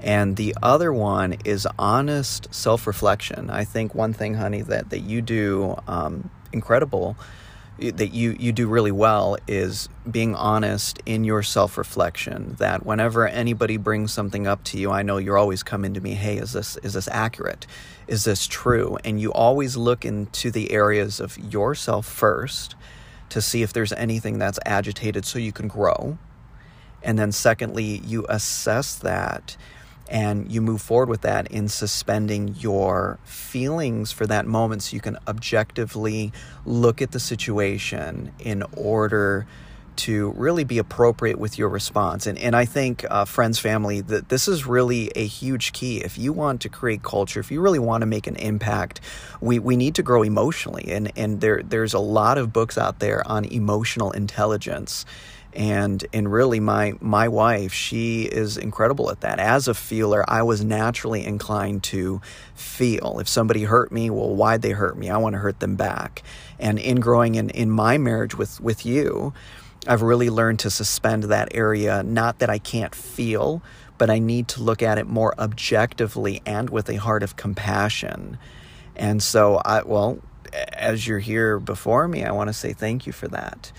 and 0.01 0.37
the 0.37 0.55
other 0.63 0.93
one 0.93 1.33
is 1.45 1.67
honest 1.77 2.53
self 2.53 2.87
reflection. 2.87 3.49
I 3.49 3.65
think 3.65 3.93
one 3.93 4.13
thing, 4.13 4.35
honey, 4.35 4.61
that, 4.61 4.89
that 4.91 4.99
you 4.99 5.21
do 5.21 5.77
um, 5.87 6.29
incredible, 6.53 7.17
that 7.79 8.13
you, 8.13 8.35
you 8.39 8.51
do 8.51 8.67
really 8.67 8.91
well, 8.91 9.37
is 9.47 9.89
being 10.09 10.35
honest 10.35 11.01
in 11.05 11.23
your 11.25 11.43
self 11.43 11.77
reflection. 11.77 12.55
That 12.59 12.85
whenever 12.85 13.27
anybody 13.27 13.75
brings 13.75 14.13
something 14.13 14.47
up 14.47 14.63
to 14.65 14.77
you, 14.77 14.89
I 14.91 15.01
know 15.01 15.17
you're 15.17 15.37
always 15.37 15.63
coming 15.63 15.93
to 15.95 16.01
me, 16.01 16.13
hey, 16.13 16.37
is 16.37 16.53
this, 16.53 16.77
is 16.77 16.93
this 16.93 17.09
accurate? 17.09 17.67
Is 18.07 18.23
this 18.23 18.47
true? 18.47 18.97
And 19.03 19.19
you 19.19 19.33
always 19.33 19.75
look 19.75 20.05
into 20.05 20.49
the 20.49 20.71
areas 20.71 21.19
of 21.19 21.37
yourself 21.37 22.05
first 22.05 22.75
to 23.29 23.41
see 23.41 23.63
if 23.63 23.73
there's 23.73 23.93
anything 23.93 24.39
that's 24.39 24.59
agitated 24.65 25.25
so 25.25 25.39
you 25.39 25.51
can 25.51 25.67
grow. 25.67 26.17
And 27.03 27.19
then, 27.19 27.31
secondly, 27.31 28.01
you 28.05 28.25
assess 28.27 28.95
that 28.95 29.55
and 30.09 30.51
you 30.51 30.61
move 30.61 30.81
forward 30.81 31.07
with 31.07 31.21
that 31.21 31.51
in 31.51 31.67
suspending 31.67 32.55
your 32.59 33.19
feelings 33.23 34.11
for 34.11 34.25
that 34.27 34.45
moment 34.45 34.83
so 34.83 34.95
you 34.95 35.01
can 35.01 35.17
objectively 35.27 36.33
look 36.65 37.01
at 37.01 37.11
the 37.11 37.19
situation 37.19 38.31
in 38.39 38.63
order 38.75 39.45
to 39.95 40.31
really 40.37 40.63
be 40.63 40.77
appropriate 40.77 41.37
with 41.37 41.57
your 41.57 41.67
response. 41.67 42.25
And, 42.25 42.37
and 42.39 42.55
I 42.55 42.63
think, 42.63 43.05
uh, 43.09 43.25
friends, 43.25 43.59
family, 43.59 43.99
that 43.99 44.29
this 44.29 44.47
is 44.47 44.65
really 44.65 45.11
a 45.13 45.25
huge 45.25 45.73
key. 45.73 45.97
If 45.97 46.17
you 46.17 46.31
want 46.31 46.61
to 46.61 46.69
create 46.69 47.03
culture, 47.03 47.41
if 47.41 47.51
you 47.51 47.59
really 47.59 47.79
want 47.79 48.01
to 48.01 48.05
make 48.05 48.25
an 48.25 48.37
impact, 48.37 49.01
we, 49.41 49.59
we 49.59 49.75
need 49.75 49.95
to 49.95 50.03
grow 50.03 50.23
emotionally. 50.23 50.85
And, 50.87 51.11
and 51.17 51.41
there, 51.41 51.61
there's 51.63 51.93
a 51.93 51.99
lot 51.99 52.37
of 52.37 52.53
books 52.53 52.77
out 52.77 52.99
there 52.99 53.27
on 53.27 53.43
emotional 53.43 54.11
intelligence 54.11 55.05
and 55.53 56.05
and 56.13 56.31
really 56.31 56.59
my 56.59 56.93
my 57.01 57.27
wife 57.27 57.73
she 57.73 58.23
is 58.23 58.57
incredible 58.57 59.09
at 59.09 59.21
that. 59.21 59.39
As 59.39 59.67
a 59.67 59.73
feeler 59.73 60.23
i 60.27 60.43
was 60.43 60.63
naturally 60.63 61.25
inclined 61.25 61.83
to 61.85 62.21
feel. 62.53 63.19
If 63.19 63.27
somebody 63.27 63.63
hurt 63.63 63.91
me 63.91 64.09
well 64.09 64.35
why'd 64.35 64.61
they 64.61 64.71
hurt 64.71 64.97
me? 64.97 65.09
I 65.09 65.17
want 65.17 65.33
to 65.33 65.39
hurt 65.39 65.59
them 65.59 65.75
back. 65.75 66.23
And 66.59 66.77
in 66.79 66.99
growing 66.99 67.35
in 67.35 67.49
in 67.49 67.69
my 67.69 67.97
marriage 67.97 68.37
with 68.37 68.61
with 68.61 68.85
you 68.85 69.33
i've 69.87 70.01
really 70.01 70.29
learned 70.29 70.59
to 70.59 70.69
suspend 70.69 71.23
that 71.23 71.47
area 71.55 72.03
not 72.03 72.39
that 72.39 72.49
i 72.49 72.57
can't 72.57 72.93
feel 72.93 73.61
but 73.97 74.09
i 74.09 74.19
need 74.19 74.47
to 74.47 74.61
look 74.61 74.83
at 74.83 74.97
it 74.97 75.07
more 75.07 75.33
objectively 75.39 76.41
and 76.45 76.69
with 76.69 76.89
a 76.89 76.95
heart 76.95 77.23
of 77.23 77.35
compassion. 77.35 78.37
And 78.95 79.23
so 79.23 79.61
i 79.65 79.81
well 79.83 80.19
as 80.73 81.07
you're 81.07 81.19
here 81.19 81.59
before 81.59 82.07
me 82.07 82.23
i 82.23 82.31
want 82.31 82.49
to 82.49 82.53
say 82.53 82.73
thank 82.73 83.05
you 83.07 83.13
for 83.13 83.27
that 83.27 83.71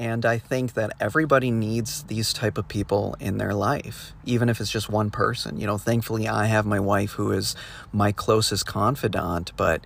and 0.00 0.24
I 0.24 0.38
think 0.38 0.72
that 0.74 0.92
everybody 0.98 1.50
needs 1.50 2.04
these 2.04 2.32
type 2.32 2.56
of 2.56 2.66
people 2.68 3.16
in 3.20 3.36
their 3.36 3.52
life, 3.52 4.14
even 4.24 4.48
if 4.48 4.58
it's 4.58 4.70
just 4.70 4.88
one 4.88 5.10
person. 5.10 5.60
You 5.60 5.66
know, 5.66 5.76
thankfully 5.76 6.26
I 6.26 6.46
have 6.46 6.64
my 6.64 6.80
wife 6.80 7.12
who 7.12 7.32
is 7.32 7.54
my 7.92 8.10
closest 8.10 8.64
confidant, 8.64 9.52
but 9.58 9.84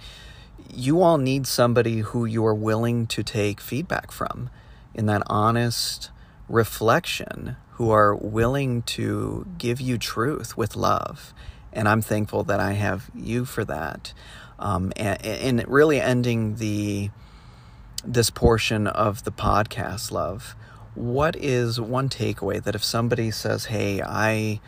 you 0.73 1.03
all 1.03 1.19
need 1.19 1.49
somebody 1.49 1.99
who 1.99 2.27
you 2.27 2.47
are 2.47 2.55
willing 2.55 3.09
to 3.09 3.25
take 3.25 3.61
feedback 3.61 4.13
from 4.13 4.51
in 4.95 5.07
that 5.07 5.25
honest 5.27 6.13
reflection, 6.49 7.57
who 7.73 7.91
are 7.91 8.15
willing 8.15 8.83
to 8.83 9.45
give 9.59 9.81
you 9.81 9.99
truth 9.99 10.57
with 10.57 10.77
love. 10.77 11.35
And 11.73 11.89
I'm 11.89 12.01
thankful 12.01 12.45
that 12.45 12.61
I 12.61 12.75
have 12.75 13.11
you 13.17 13.45
for 13.45 13.65
that. 13.65 14.13
Um, 14.61 14.93
and, 14.95 15.27
and 15.27 15.69
really 15.69 16.01
ending 16.01 16.55
the 16.55 17.11
this 18.07 18.31
portion 18.31 18.87
of 18.87 19.25
the 19.25 19.33
podcast, 19.33 20.11
love, 20.11 20.55
what 20.95 21.37
is 21.37 21.81
one 21.81 22.09
takeaway 22.09 22.63
that 22.63 22.75
if 22.75 22.85
somebody 22.85 23.31
says, 23.31 23.67
"Hey, 23.67 24.01
I, 24.03 24.61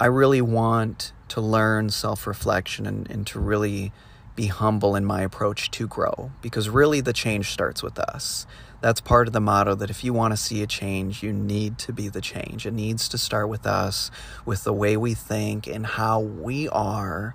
I 0.00 0.06
really 0.06 0.40
want 0.40 1.12
to 1.28 1.40
learn 1.40 1.90
self-reflection 1.90 2.86
and, 2.86 3.10
and 3.10 3.26
to 3.28 3.38
really 3.38 3.92
be 4.36 4.46
humble 4.46 4.96
in 4.96 5.04
my 5.04 5.22
approach 5.22 5.70
to 5.72 5.86
grow," 5.86 6.32
because 6.40 6.68
really 6.68 7.00
the 7.00 7.12
change 7.12 7.50
starts 7.50 7.82
with 7.82 7.98
us. 7.98 8.46
That's 8.80 9.00
part 9.00 9.26
of 9.26 9.32
the 9.32 9.40
motto 9.40 9.74
that 9.76 9.90
if 9.90 10.04
you 10.04 10.12
want 10.12 10.32
to 10.32 10.36
see 10.36 10.62
a 10.62 10.66
change, 10.66 11.22
you 11.22 11.32
need 11.32 11.78
to 11.78 11.92
be 11.92 12.08
the 12.08 12.20
change. 12.20 12.66
It 12.66 12.74
needs 12.74 13.08
to 13.08 13.18
start 13.18 13.48
with 13.48 13.66
us, 13.66 14.10
with 14.44 14.64
the 14.64 14.74
way 14.74 14.96
we 14.96 15.14
think 15.14 15.66
and 15.66 15.86
how 15.86 16.20
we 16.20 16.68
are 16.68 17.34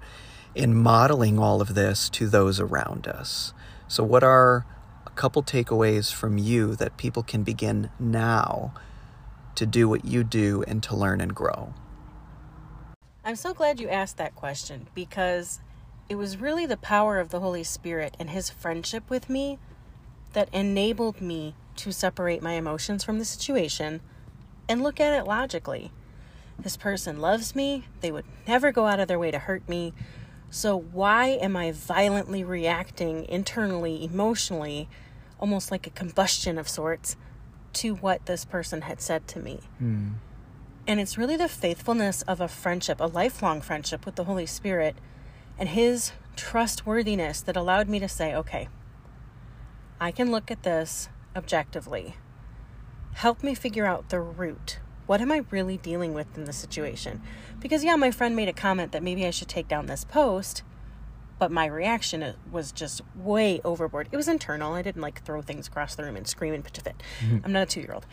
in 0.54 0.76
modeling 0.76 1.40
all 1.40 1.62
of 1.62 1.76
this 1.76 2.10
to 2.10 2.28
those 2.28 2.60
around 2.60 3.08
us. 3.08 3.54
So, 3.88 4.04
what 4.04 4.24
are 4.24 4.66
couple 5.20 5.44
takeaways 5.44 6.14
from 6.14 6.38
you 6.38 6.78
that 6.78 6.96
people 6.96 7.22
can 7.22 7.44
begin 7.44 7.90
now 8.00 8.74
to 9.54 9.66
do 9.66 9.90
what 9.90 10.06
you 10.06 10.24
do 10.24 10.64
and 10.66 10.82
to 10.82 10.96
learn 10.96 11.20
and 11.20 11.36
grow? 11.36 11.74
I'm 13.26 13.36
so 13.36 13.54
glad 13.54 13.82
you 13.82 13.90
asked 13.90 14.16
that 14.16 14.34
question 14.34 14.88
because 14.96 15.60
it 16.08 16.16
was 16.16 16.38
really 16.38 16.66
the 16.66 16.78
power 16.78 17.20
of 17.20 17.32
the 17.32 17.42
Holy 17.42 17.66
Spirit 17.66 18.16
and 18.18 18.30
His 18.30 18.50
friendship 18.50 19.10
with 19.10 19.30
me 19.30 19.60
that 20.32 20.48
enabled 20.54 21.20
me 21.20 21.54
to 21.76 21.92
separate 21.92 22.42
my 22.42 22.54
emotions 22.54 23.04
from 23.04 23.20
the 23.20 23.26
situation 23.26 24.00
and 24.70 24.82
look 24.82 25.02
at 25.02 25.20
it 25.20 25.28
logically. 25.28 25.92
This 26.58 26.78
person 26.78 27.20
loves 27.20 27.54
me, 27.54 27.84
they 28.00 28.14
would 28.14 28.26
never 28.48 28.72
go 28.72 28.88
out 28.88 29.02
of 29.02 29.10
their 29.10 29.20
way 29.20 29.32
to 29.32 29.40
hurt 29.40 29.68
me. 29.68 29.94
So, 30.50 30.80
why 30.80 31.28
am 31.28 31.58
I 31.58 31.74
violently 31.74 32.46
reacting 32.46 33.26
internally, 33.26 34.06
emotionally 34.06 34.88
almost 35.40 35.72
like 35.72 35.88
a 35.88 35.92
combustion 35.92 36.58
of 36.58 36.68
sorts 36.70 37.16
to 37.74 37.96
what 37.96 38.26
this 38.26 38.46
person 38.46 38.82
had 38.82 39.02
said 39.02 39.28
to 39.30 39.40
me. 39.40 39.60
Mm. 39.82 40.16
And 40.88 41.00
it's 41.00 41.18
really 41.18 41.38
the 41.38 41.48
faithfulness 41.48 42.22
of 42.24 42.42
a 42.42 42.48
friendship, 42.48 43.00
a 43.00 43.06
lifelong 43.06 43.62
friendship 43.62 44.06
with 44.06 44.16
the 44.16 44.24
Holy 44.24 44.46
Spirit, 44.46 44.96
and 45.58 45.70
His 45.70 46.12
trustworthiness 46.36 47.42
that 47.42 47.56
allowed 47.56 47.88
me 47.88 48.00
to 48.00 48.08
say, 48.08 48.34
okay, 48.34 48.70
I 50.00 50.12
can 50.12 50.32
look 50.32 50.50
at 50.50 50.64
this 50.64 51.10
objectively. 51.36 52.16
Help 53.14 53.44
me 53.44 53.54
figure 53.54 53.86
out 53.86 54.10
the 54.10 54.20
root. 54.20 54.80
What 55.06 55.22
am 55.22 55.32
I 55.32 55.44
really 55.50 55.78
dealing 55.78 56.14
with 56.14 56.38
in 56.38 56.46
the 56.46 56.54
situation? 56.54 57.22
Because, 57.60 57.84
yeah, 57.84 57.96
my 57.96 58.12
friend 58.12 58.36
made 58.36 58.48
a 58.48 58.54
comment 58.54 58.92
that 58.92 59.04
maybe 59.04 59.26
I 59.26 59.32
should 59.32 59.48
take 59.48 59.68
down 59.68 59.88
this 59.88 60.06
post, 60.06 60.64
but 61.40 61.52
my 61.52 61.66
reaction 61.66 62.36
was 62.52 62.72
just 62.72 63.02
way 63.16 63.62
overboard. 63.64 64.10
It 64.12 64.18
was 64.18 64.28
internal. 64.28 64.74
I 64.74 64.82
didn't 64.82 65.02
like 65.02 65.24
throw 65.24 65.42
things 65.42 65.68
across 65.68 65.96
the 65.96 66.04
room 66.04 66.18
and 66.18 66.28
scream 66.28 66.54
and 66.54 66.64
pitch 66.64 66.78
a 66.78 66.82
fit. 66.82 67.02
Mm-hmm. 67.22 67.38
I'm 67.46 67.54
not 67.54 67.64
a 67.64 67.66
two 67.66 67.80
year 67.80 67.94
old. 67.94 68.06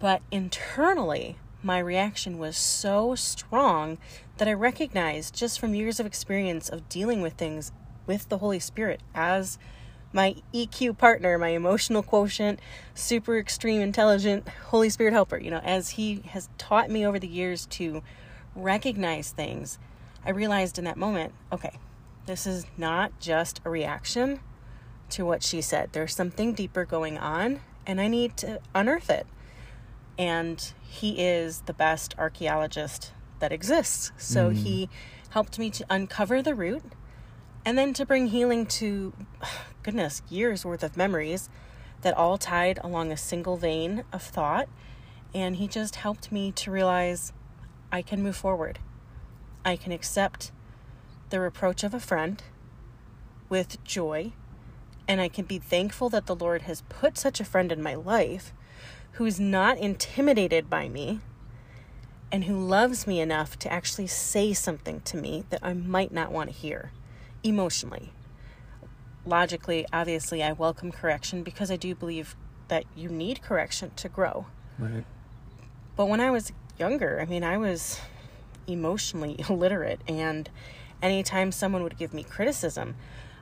But 0.00 0.22
internally, 0.30 1.38
my 1.62 1.78
reaction 1.78 2.38
was 2.38 2.56
so 2.56 3.14
strong 3.14 3.98
that 4.36 4.48
I 4.48 4.52
recognized 4.52 5.34
just 5.34 5.58
from 5.58 5.74
years 5.74 5.98
of 5.98 6.06
experience 6.06 6.68
of 6.68 6.88
dealing 6.88 7.22
with 7.22 7.34
things 7.34 7.72
with 8.06 8.28
the 8.28 8.38
Holy 8.38 8.60
Spirit 8.60 9.00
as 9.14 9.58
my 10.12 10.36
EQ 10.54 10.96
partner, 10.98 11.38
my 11.38 11.48
emotional 11.48 12.02
quotient, 12.02 12.60
super 12.94 13.38
extreme 13.38 13.80
intelligent 13.80 14.48
Holy 14.48 14.88
Spirit 14.88 15.12
helper, 15.12 15.38
you 15.38 15.50
know, 15.50 15.58
as 15.58 15.90
He 15.90 16.22
has 16.30 16.48
taught 16.58 16.90
me 16.90 17.06
over 17.06 17.18
the 17.18 17.28
years 17.28 17.66
to 17.66 18.02
recognize 18.56 19.30
things, 19.30 19.78
I 20.24 20.30
realized 20.30 20.78
in 20.78 20.84
that 20.84 20.96
moment, 20.96 21.34
okay, 21.52 21.78
this 22.28 22.46
is 22.46 22.66
not 22.76 23.18
just 23.18 23.60
a 23.64 23.70
reaction 23.70 24.40
to 25.08 25.24
what 25.24 25.42
she 25.42 25.62
said. 25.62 25.88
There's 25.92 26.14
something 26.14 26.52
deeper 26.52 26.84
going 26.84 27.16
on, 27.16 27.60
and 27.86 28.00
I 28.02 28.06
need 28.06 28.36
to 28.36 28.60
unearth 28.74 29.08
it. 29.08 29.26
And 30.18 30.72
he 30.82 31.22
is 31.24 31.62
the 31.62 31.72
best 31.72 32.14
archaeologist 32.18 33.12
that 33.38 33.50
exists. 33.50 34.12
So 34.18 34.50
mm. 34.50 34.56
he 34.56 34.90
helped 35.30 35.58
me 35.58 35.70
to 35.70 35.86
uncover 35.88 36.42
the 36.42 36.54
root 36.54 36.82
and 37.64 37.78
then 37.78 37.94
to 37.94 38.04
bring 38.04 38.26
healing 38.26 38.66
to, 38.66 39.14
goodness, 39.82 40.20
years 40.28 40.66
worth 40.66 40.82
of 40.82 40.98
memories 40.98 41.48
that 42.02 42.14
all 42.14 42.36
tied 42.36 42.78
along 42.84 43.10
a 43.10 43.16
single 43.16 43.56
vein 43.56 44.04
of 44.12 44.22
thought. 44.22 44.68
And 45.34 45.56
he 45.56 45.66
just 45.66 45.96
helped 45.96 46.30
me 46.30 46.52
to 46.52 46.70
realize 46.70 47.32
I 47.90 48.02
can 48.02 48.22
move 48.22 48.36
forward. 48.36 48.80
I 49.64 49.76
can 49.76 49.92
accept 49.92 50.52
the 51.30 51.40
reproach 51.40 51.84
of 51.84 51.94
a 51.94 52.00
friend 52.00 52.42
with 53.48 53.82
joy. 53.84 54.32
And 55.06 55.20
I 55.20 55.28
can 55.28 55.44
be 55.44 55.58
thankful 55.58 56.08
that 56.10 56.26
the 56.26 56.36
Lord 56.36 56.62
has 56.62 56.82
put 56.88 57.16
such 57.16 57.40
a 57.40 57.44
friend 57.44 57.72
in 57.72 57.82
my 57.82 57.94
life 57.94 58.52
who's 59.12 59.40
not 59.40 59.78
intimidated 59.78 60.68
by 60.68 60.88
me 60.88 61.20
and 62.30 62.44
who 62.44 62.58
loves 62.58 63.06
me 63.06 63.20
enough 63.20 63.58
to 63.58 63.72
actually 63.72 64.06
say 64.06 64.52
something 64.52 65.00
to 65.00 65.16
me 65.16 65.44
that 65.50 65.60
I 65.62 65.72
might 65.72 66.12
not 66.12 66.30
want 66.30 66.50
to 66.50 66.54
hear 66.54 66.92
emotionally. 67.42 68.12
Logically, 69.24 69.86
obviously, 69.92 70.42
I 70.42 70.52
welcome 70.52 70.92
correction 70.92 71.42
because 71.42 71.70
I 71.70 71.76
do 71.76 71.94
believe 71.94 72.36
that 72.68 72.84
you 72.94 73.08
need 73.08 73.42
correction 73.42 73.92
to 73.96 74.08
grow. 74.08 74.46
Right. 74.78 75.04
But 75.96 76.08
when 76.08 76.20
I 76.20 76.30
was 76.30 76.52
younger, 76.78 77.18
I 77.20 77.24
mean, 77.24 77.42
I 77.42 77.56
was 77.56 78.00
emotionally 78.66 79.36
illiterate, 79.48 80.00
and 80.06 80.48
anytime 81.02 81.52
someone 81.52 81.82
would 81.82 81.98
give 81.98 82.14
me 82.14 82.24
criticism, 82.24 82.96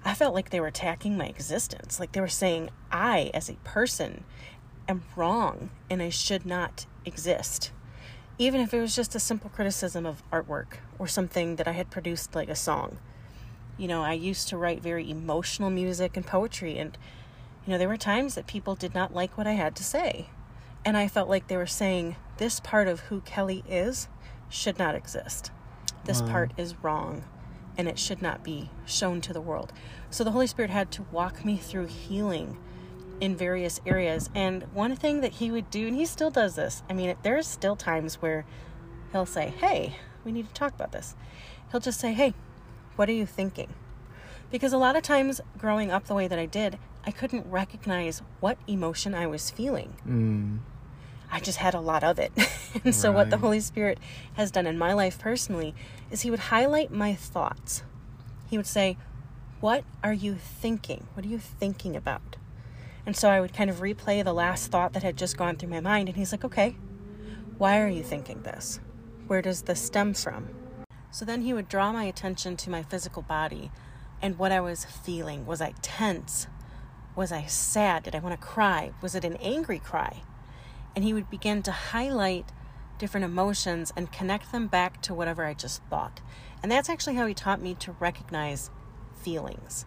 I 0.04 0.14
felt 0.14 0.34
like 0.34 0.50
they 0.50 0.60
were 0.60 0.68
attacking 0.68 1.16
my 1.16 1.26
existence. 1.26 1.98
Like 1.98 2.12
they 2.12 2.20
were 2.20 2.28
saying, 2.28 2.70
I, 2.92 3.30
as 3.34 3.48
a 3.48 3.54
person, 3.64 4.24
am 4.88 5.02
wrong 5.16 5.70
and 5.90 6.00
I 6.00 6.10
should 6.10 6.46
not 6.46 6.86
exist. 7.04 7.72
Even 8.38 8.60
if 8.60 8.72
it 8.72 8.80
was 8.80 8.94
just 8.94 9.14
a 9.14 9.20
simple 9.20 9.50
criticism 9.50 10.06
of 10.06 10.22
artwork 10.30 10.78
or 10.98 11.08
something 11.08 11.56
that 11.56 11.66
I 11.66 11.72
had 11.72 11.90
produced, 11.90 12.34
like 12.34 12.48
a 12.48 12.54
song. 12.54 12.98
You 13.78 13.88
know, 13.88 14.02
I 14.02 14.12
used 14.12 14.48
to 14.48 14.56
write 14.56 14.82
very 14.82 15.10
emotional 15.10 15.70
music 15.70 16.16
and 16.16 16.26
poetry, 16.26 16.78
and, 16.78 16.96
you 17.66 17.72
know, 17.72 17.78
there 17.78 17.88
were 17.88 17.96
times 17.96 18.34
that 18.34 18.46
people 18.46 18.74
did 18.74 18.94
not 18.94 19.14
like 19.14 19.36
what 19.36 19.46
I 19.46 19.52
had 19.52 19.74
to 19.76 19.84
say. 19.84 20.28
And 20.84 20.96
I 20.96 21.08
felt 21.08 21.28
like 21.28 21.48
they 21.48 21.56
were 21.56 21.66
saying, 21.66 22.16
this 22.36 22.60
part 22.60 22.88
of 22.88 23.00
who 23.00 23.22
Kelly 23.22 23.64
is 23.68 24.08
should 24.48 24.78
not 24.78 24.94
exist. 24.94 25.50
This 26.04 26.22
wow. 26.22 26.28
part 26.28 26.52
is 26.56 26.76
wrong 26.82 27.24
and 27.78 27.88
it 27.88 27.98
should 27.98 28.22
not 28.22 28.42
be 28.42 28.70
shown 28.84 29.20
to 29.22 29.32
the 29.32 29.40
world. 29.40 29.72
So 30.10 30.24
the 30.24 30.30
Holy 30.30 30.46
Spirit 30.46 30.70
had 30.70 30.90
to 30.92 31.02
walk 31.10 31.44
me 31.44 31.56
through 31.56 31.86
healing 31.86 32.56
in 33.20 33.36
various 33.36 33.80
areas. 33.86 34.30
And 34.34 34.64
one 34.72 34.94
thing 34.96 35.20
that 35.20 35.34
he 35.34 35.50
would 35.50 35.70
do, 35.70 35.86
and 35.86 35.96
he 35.96 36.06
still 36.06 36.30
does 36.30 36.56
this, 36.56 36.82
I 36.88 36.92
mean, 36.92 37.16
there's 37.22 37.46
still 37.46 37.76
times 37.76 38.16
where 38.16 38.44
he'll 39.12 39.26
say, 39.26 39.52
Hey, 39.58 39.96
we 40.24 40.32
need 40.32 40.48
to 40.48 40.54
talk 40.54 40.74
about 40.74 40.92
this. 40.92 41.14
He'll 41.70 41.80
just 41.80 42.00
say, 42.00 42.12
Hey, 42.12 42.34
what 42.96 43.08
are 43.08 43.12
you 43.12 43.26
thinking? 43.26 43.74
Because 44.50 44.72
a 44.72 44.78
lot 44.78 44.96
of 44.96 45.02
times 45.02 45.40
growing 45.58 45.90
up 45.90 46.06
the 46.06 46.14
way 46.14 46.28
that 46.28 46.38
I 46.38 46.46
did, 46.46 46.78
I 47.04 47.10
couldn't 47.10 47.50
recognize 47.50 48.22
what 48.40 48.58
emotion 48.66 49.14
I 49.14 49.26
was 49.26 49.50
feeling. 49.50 49.96
Mm. 50.06 50.58
I 51.30 51.40
just 51.40 51.58
had 51.58 51.74
a 51.74 51.80
lot 51.80 52.04
of 52.04 52.18
it. 52.18 52.32
and 52.84 52.94
so, 52.94 53.12
what 53.12 53.30
the 53.30 53.38
Holy 53.38 53.60
Spirit 53.60 53.98
has 54.34 54.50
done 54.50 54.66
in 54.66 54.78
my 54.78 54.92
life 54.92 55.18
personally 55.18 55.74
is 56.10 56.22
He 56.22 56.30
would 56.30 56.40
highlight 56.40 56.90
my 56.90 57.14
thoughts. 57.14 57.82
He 58.48 58.56
would 58.56 58.66
say, 58.66 58.96
What 59.60 59.84
are 60.02 60.12
you 60.12 60.34
thinking? 60.34 61.06
What 61.14 61.24
are 61.26 61.28
you 61.28 61.38
thinking 61.38 61.96
about? 61.96 62.36
And 63.04 63.16
so 63.16 63.28
I 63.30 63.40
would 63.40 63.54
kind 63.54 63.70
of 63.70 63.76
replay 63.76 64.24
the 64.24 64.32
last 64.32 64.70
thought 64.70 64.92
that 64.92 65.02
had 65.02 65.16
just 65.16 65.36
gone 65.36 65.56
through 65.56 65.68
my 65.68 65.80
mind. 65.80 66.08
And 66.08 66.16
He's 66.16 66.32
like, 66.32 66.44
Okay, 66.44 66.76
why 67.58 67.80
are 67.80 67.88
you 67.88 68.02
thinking 68.02 68.42
this? 68.42 68.80
Where 69.26 69.42
does 69.42 69.62
this 69.62 69.80
stem 69.80 70.14
from? 70.14 70.48
So 71.10 71.24
then 71.24 71.42
He 71.42 71.52
would 71.52 71.68
draw 71.68 71.92
my 71.92 72.04
attention 72.04 72.56
to 72.58 72.70
my 72.70 72.82
physical 72.82 73.22
body 73.22 73.70
and 74.22 74.38
what 74.38 74.52
I 74.52 74.60
was 74.60 74.84
feeling. 74.84 75.46
Was 75.46 75.60
I 75.60 75.74
tense? 75.82 76.46
Was 77.14 77.32
I 77.32 77.44
sad? 77.44 78.04
Did 78.04 78.14
I 78.14 78.18
want 78.18 78.38
to 78.38 78.46
cry? 78.46 78.92
Was 79.00 79.14
it 79.14 79.24
an 79.24 79.36
angry 79.36 79.78
cry? 79.78 80.22
And 80.96 81.04
he 81.04 81.12
would 81.12 81.30
begin 81.30 81.62
to 81.62 81.70
highlight 81.70 82.50
different 82.98 83.26
emotions 83.26 83.92
and 83.96 84.10
connect 84.10 84.50
them 84.50 84.66
back 84.66 85.02
to 85.02 85.14
whatever 85.14 85.44
I 85.44 85.52
just 85.52 85.82
thought. 85.84 86.22
And 86.62 86.72
that's 86.72 86.88
actually 86.88 87.14
how 87.14 87.26
he 87.26 87.34
taught 87.34 87.60
me 87.60 87.74
to 87.74 87.92
recognize 87.92 88.70
feelings 89.22 89.84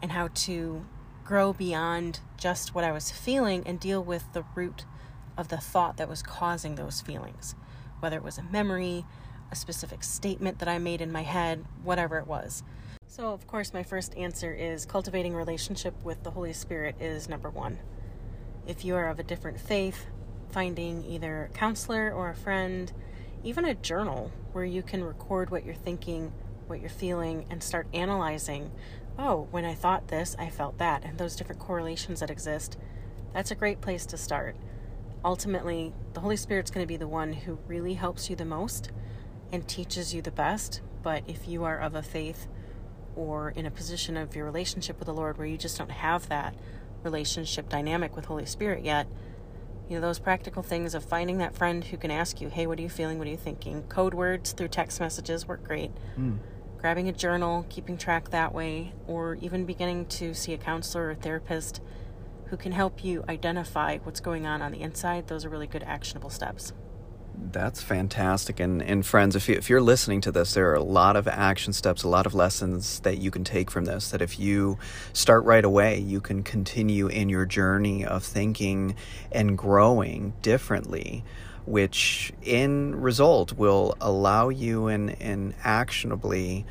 and 0.00 0.12
how 0.12 0.28
to 0.28 0.86
grow 1.24 1.52
beyond 1.52 2.20
just 2.36 2.74
what 2.74 2.84
I 2.84 2.92
was 2.92 3.10
feeling 3.10 3.64
and 3.66 3.80
deal 3.80 4.02
with 4.02 4.32
the 4.32 4.44
root 4.54 4.86
of 5.36 5.48
the 5.48 5.56
thought 5.58 5.96
that 5.96 6.08
was 6.08 6.22
causing 6.22 6.76
those 6.76 7.00
feelings, 7.00 7.56
whether 7.98 8.16
it 8.16 8.22
was 8.22 8.38
a 8.38 8.42
memory, 8.44 9.04
a 9.50 9.56
specific 9.56 10.04
statement 10.04 10.60
that 10.60 10.68
I 10.68 10.78
made 10.78 11.00
in 11.00 11.10
my 11.10 11.22
head, 11.22 11.64
whatever 11.82 12.18
it 12.18 12.26
was. 12.26 12.62
So, 13.08 13.32
of 13.32 13.46
course, 13.46 13.72
my 13.72 13.82
first 13.82 14.16
answer 14.16 14.52
is 14.52 14.86
cultivating 14.86 15.34
relationship 15.34 15.94
with 16.04 16.22
the 16.22 16.30
Holy 16.30 16.52
Spirit 16.52 16.96
is 17.00 17.28
number 17.28 17.50
one. 17.50 17.78
If 18.66 18.84
you 18.84 18.94
are 18.96 19.08
of 19.08 19.18
a 19.18 19.22
different 19.22 19.58
faith, 19.58 20.06
finding 20.50 21.04
either 21.04 21.50
a 21.50 21.56
counselor 21.56 22.12
or 22.12 22.30
a 22.30 22.34
friend, 22.34 22.92
even 23.44 23.64
a 23.64 23.74
journal 23.74 24.32
where 24.52 24.64
you 24.64 24.82
can 24.82 25.04
record 25.04 25.50
what 25.50 25.64
you're 25.64 25.74
thinking, 25.74 26.32
what 26.66 26.80
you're 26.80 26.90
feeling, 26.90 27.46
and 27.50 27.62
start 27.62 27.86
analyzing. 27.92 28.70
Oh, 29.18 29.48
when 29.50 29.64
I 29.64 29.74
thought 29.74 30.08
this, 30.08 30.36
I 30.38 30.50
felt 30.50 30.78
that, 30.78 31.04
and 31.04 31.18
those 31.18 31.36
different 31.36 31.60
correlations 31.60 32.20
that 32.20 32.30
exist. 32.30 32.76
That's 33.32 33.50
a 33.50 33.56
great 33.56 33.80
place 33.80 34.06
to 34.06 34.16
start. 34.16 34.56
Ultimately, 35.24 35.92
the 36.12 36.20
Holy 36.20 36.36
Spirit's 36.36 36.70
going 36.70 36.84
to 36.84 36.88
be 36.88 36.96
the 36.96 37.08
one 37.08 37.32
who 37.32 37.58
really 37.66 37.94
helps 37.94 38.30
you 38.30 38.36
the 38.36 38.44
most 38.44 38.90
and 39.50 39.66
teaches 39.66 40.14
you 40.14 40.22
the 40.22 40.30
best. 40.30 40.80
But 41.02 41.24
if 41.26 41.48
you 41.48 41.64
are 41.64 41.78
of 41.78 41.94
a 41.94 42.02
faith 42.02 42.46
or 43.16 43.50
in 43.50 43.66
a 43.66 43.70
position 43.70 44.16
of 44.16 44.36
your 44.36 44.44
relationship 44.44 44.98
with 44.98 45.06
the 45.06 45.14
Lord 45.14 45.38
where 45.38 45.46
you 45.46 45.58
just 45.58 45.78
don't 45.78 45.90
have 45.90 46.28
that 46.28 46.54
relationship 47.02 47.68
dynamic 47.68 48.14
with 48.14 48.26
Holy 48.26 48.46
Spirit 48.46 48.84
yet, 48.84 49.06
you 49.88 49.94
know, 49.94 50.00
those 50.00 50.18
practical 50.18 50.62
things 50.62 50.94
of 50.94 51.04
finding 51.04 51.38
that 51.38 51.54
friend 51.54 51.82
who 51.82 51.96
can 51.96 52.10
ask 52.10 52.40
you, 52.40 52.48
hey, 52.48 52.66
what 52.66 52.78
are 52.78 52.82
you 52.82 52.90
feeling? 52.90 53.18
What 53.18 53.26
are 53.26 53.30
you 53.30 53.36
thinking? 53.36 53.82
Code 53.84 54.12
words 54.12 54.52
through 54.52 54.68
text 54.68 55.00
messages 55.00 55.48
work 55.48 55.64
great. 55.64 55.90
Mm. 56.18 56.38
Grabbing 56.78 57.08
a 57.08 57.12
journal, 57.12 57.64
keeping 57.68 57.96
track 57.96 58.30
that 58.30 58.52
way, 58.52 58.92
or 59.06 59.36
even 59.36 59.64
beginning 59.64 60.06
to 60.06 60.34
see 60.34 60.52
a 60.52 60.58
counselor 60.58 61.10
or 61.10 61.14
therapist 61.14 61.80
who 62.46 62.56
can 62.56 62.72
help 62.72 63.02
you 63.04 63.24
identify 63.28 63.98
what's 63.98 64.20
going 64.20 64.46
on 64.46 64.62
on 64.62 64.72
the 64.72 64.80
inside, 64.80 65.26
those 65.26 65.44
are 65.44 65.48
really 65.48 65.66
good 65.66 65.82
actionable 65.82 66.30
steps. 66.30 66.72
That's 67.40 67.82
fantastic. 67.82 68.60
And, 68.60 68.82
and 68.82 69.06
friends, 69.06 69.34
if, 69.36 69.48
you, 69.48 69.54
if 69.54 69.70
you're 69.70 69.80
listening 69.80 70.20
to 70.22 70.32
this, 70.32 70.54
there 70.54 70.70
are 70.70 70.74
a 70.74 70.82
lot 70.82 71.16
of 71.16 71.26
action 71.26 71.72
steps, 71.72 72.02
a 72.02 72.08
lot 72.08 72.26
of 72.26 72.34
lessons 72.34 73.00
that 73.00 73.18
you 73.18 73.30
can 73.30 73.44
take 73.44 73.70
from 73.70 73.84
this. 73.84 74.10
That 74.10 74.20
if 74.20 74.38
you 74.38 74.78
start 75.12 75.44
right 75.44 75.64
away, 75.64 75.98
you 75.98 76.20
can 76.20 76.42
continue 76.42 77.06
in 77.06 77.28
your 77.28 77.46
journey 77.46 78.04
of 78.04 78.24
thinking 78.24 78.96
and 79.32 79.56
growing 79.56 80.34
differently, 80.42 81.24
which 81.64 82.32
in 82.42 83.00
result 83.00 83.52
will 83.52 83.96
allow 84.00 84.48
you 84.48 84.88
and, 84.88 85.10
and 85.20 85.54
actionably 85.64 86.66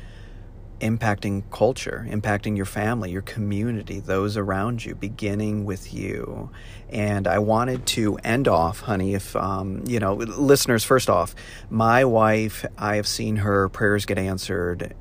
impacting 0.80 1.42
culture, 1.50 2.06
impacting 2.08 2.56
your 2.56 2.66
family, 2.66 3.10
your 3.10 3.22
community, 3.22 4.00
those 4.00 4.36
around 4.36 4.84
you, 4.84 4.94
beginning 4.94 5.64
with 5.64 5.92
you. 5.92 6.50
And 6.88 7.26
I 7.26 7.38
wanted 7.38 7.86
to 7.86 8.16
end 8.24 8.48
off, 8.48 8.80
honey, 8.80 9.14
if, 9.14 9.34
um, 9.36 9.84
you 9.86 9.98
know, 9.98 10.14
listeners, 10.14 10.84
first 10.84 11.10
off, 11.10 11.34
my 11.68 12.04
wife, 12.04 12.64
I 12.76 12.96
have 12.96 13.06
seen 13.06 13.36
her 13.36 13.68
prayers 13.68 14.06
get 14.06 14.18
answered 14.18 14.94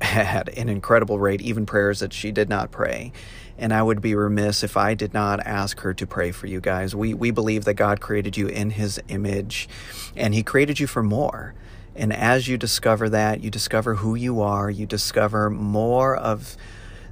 at 0.00 0.48
an 0.58 0.68
incredible 0.68 1.18
rate, 1.18 1.40
even 1.40 1.66
prayers 1.66 2.00
that 2.00 2.12
she 2.12 2.32
did 2.32 2.48
not 2.48 2.70
pray. 2.70 3.12
And 3.56 3.72
I 3.72 3.82
would 3.82 4.00
be 4.00 4.14
remiss 4.14 4.64
if 4.64 4.76
I 4.76 4.94
did 4.94 5.14
not 5.14 5.38
ask 5.40 5.80
her 5.80 5.94
to 5.94 6.06
pray 6.06 6.32
for 6.32 6.46
you 6.46 6.60
guys. 6.60 6.96
We, 6.96 7.14
we 7.14 7.30
believe 7.30 7.64
that 7.64 7.74
God 7.74 8.00
created 8.00 8.36
you 8.36 8.48
in 8.48 8.70
his 8.70 9.00
image 9.08 9.68
and 10.16 10.34
he 10.34 10.42
created 10.42 10.80
you 10.80 10.86
for 10.86 11.02
more. 11.02 11.54
And 11.94 12.12
as 12.12 12.48
you 12.48 12.56
discover 12.56 13.08
that, 13.10 13.42
you 13.42 13.50
discover 13.50 13.96
who 13.96 14.14
you 14.14 14.40
are, 14.40 14.70
you 14.70 14.86
discover 14.86 15.50
more 15.50 16.16
of 16.16 16.56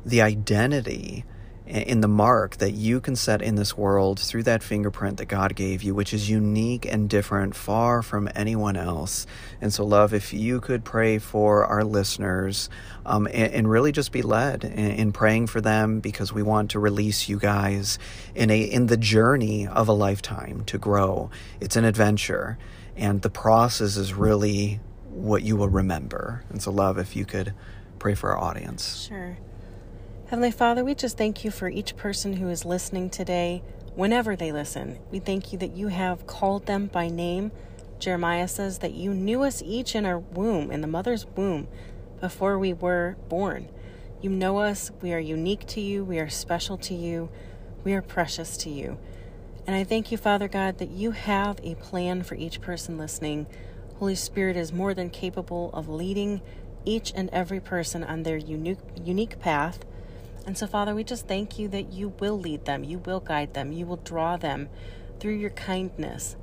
the 0.05 0.23
identity 0.23 1.25
in 1.71 2.01
the 2.01 2.09
mark 2.09 2.57
that 2.57 2.73
you 2.73 3.01
can 3.01 3.15
set 3.15 3.41
in 3.41 3.55
this 3.55 3.77
world 3.77 4.19
through 4.19 4.43
that 4.43 4.63
fingerprint 4.63 5.19
that 5.19 5.27
God 5.27 5.55
gave 5.55 5.85
you, 5.85 5.95
which 5.95 6.13
is 6.13 6.29
unique 6.29 6.85
and 6.85 7.09
different, 7.09 7.55
far 7.55 8.03
from 8.03 8.29
anyone 8.35 8.77
else. 8.77 9.25
And 9.61 9.73
so, 9.73 9.85
love, 9.85 10.13
if 10.13 10.33
you 10.33 10.61
could 10.61 10.85
pray 10.85 11.19
for 11.19 11.65
our 11.65 11.85
listeners 11.85 12.69
um, 13.07 13.27
and, 13.27 13.53
and, 13.53 13.71
really 13.71 13.93
just 13.93 14.11
be 14.11 14.23
led 14.23 14.65
in, 14.65 14.73
in, 14.73 15.13
praying 15.13 15.47
for 15.47 15.61
them 15.61 16.01
because 16.01 16.33
we 16.33 16.43
want 16.43 16.73
to 16.73 16.81
release 16.81 17.29
you 17.29 17.39
guys 17.39 17.99
in 18.35 18.51
a 18.51 18.61
in 18.61 18.87
the 18.87 18.97
journey 18.97 19.67
of 19.67 19.87
a 19.89 19.93
lifetime 19.93 20.65
to 20.67 20.77
grow. 20.77 21.31
It's 21.61 21.77
an 21.77 21.85
adventure. 21.85 22.59
And 23.01 23.23
the 23.23 23.31
process 23.31 23.97
is 23.97 24.13
really 24.13 24.79
what 25.09 25.43
you 25.43 25.57
will 25.57 25.71
remember. 25.71 26.45
And 26.51 26.63
so, 26.63 26.71
love, 26.71 26.99
if 26.99 27.17
you 27.17 27.25
could 27.25 27.55
pray 27.99 28.15
for 28.15 28.31
our 28.31 28.39
audience. 28.39 29.07
Sure. 29.09 29.39
Heavenly 30.27 30.51
Father, 30.51 30.85
we 30.85 30.95
just 30.95 31.17
thank 31.17 31.43
you 31.43 31.51
for 31.51 31.69
each 31.69 31.97
person 31.97 32.35
who 32.35 32.51
is 32.51 32.65
listening 32.67 33.09
today, 33.09 33.63
whenever 33.95 34.37
they 34.37 34.53
listen. 34.53 34.99
We 35.11 35.19
thank 35.19 35.51
you 35.51 35.59
that 35.59 35.75
you 35.75 35.89
have 35.89 36.27
called 36.27 36.67
them 36.67 36.87
by 36.87 37.09
name. 37.09 37.53
Jeremiah 37.99 38.47
says 38.47 38.79
that 38.79 38.93
you 38.93 39.15
knew 39.15 39.43
us 39.43 39.63
each 39.63 39.95
in 39.95 40.05
our 40.05 40.19
womb, 40.19 40.71
in 40.71 40.83
the 40.83 40.87
mother's 40.87 41.27
womb, 41.27 41.69
before 42.21 42.59
we 42.59 42.75
were 42.75 43.17
born. 43.31 43.71
You 44.21 44.29
know 44.29 44.59
us. 44.59 44.91
We 45.01 45.15
are 45.15 45.19
unique 45.19 45.67
to 45.69 45.81
you. 45.81 46.05
We 46.05 46.19
are 46.19 46.29
special 46.29 46.77
to 46.79 46.95
you. 46.95 47.31
We 47.83 47.95
are 47.95 48.03
precious 48.03 48.59
to 48.59 48.69
you. 48.71 48.99
And 49.67 49.77
I 49.77 49.85
thank 49.85 50.11
you, 50.11 50.19
Father 50.19 50.49
God, 50.49 50.79
that 50.79 50.91
you 50.91 51.13
have 51.13 51.61
a 51.63 51.75
plan 51.77 52.23
for 52.23 52.35
each 52.35 52.61
person 52.61 52.99
listening. 52.99 53.47
Holy 53.99 54.15
Spirit 54.15 54.57
is 54.57 54.73
more 54.73 54.95
than 54.95 55.11
capable 55.11 55.71
of 55.73 55.89
leading 55.89 56.41
each 56.85 57.13
and 57.15 57.29
every 57.31 57.61
person 57.61 58.03
on 58.03 58.23
their 58.23 58.37
unique, 58.37 58.79
unique 59.05 59.39
path. 59.39 59.81
And 60.47 60.57
so, 60.57 60.67
Father, 60.67 60.95
we 60.95 61.05
just 61.05 61.29
thank 61.29 61.59
you 61.59 61.69
that 61.69 61.93
you 61.93 62.15
will 62.19 62.39
lead 62.39 62.65
them, 62.65 62.83
you 62.83 62.99
will 62.99 63.21
guide 63.21 63.55
them, 63.55 63.73
you 63.73 63.87
will 63.87 63.99
draw 63.99 64.37
them 64.37 64.69
through 65.21 65.35
your 65.35 65.51
kindness 65.51 66.37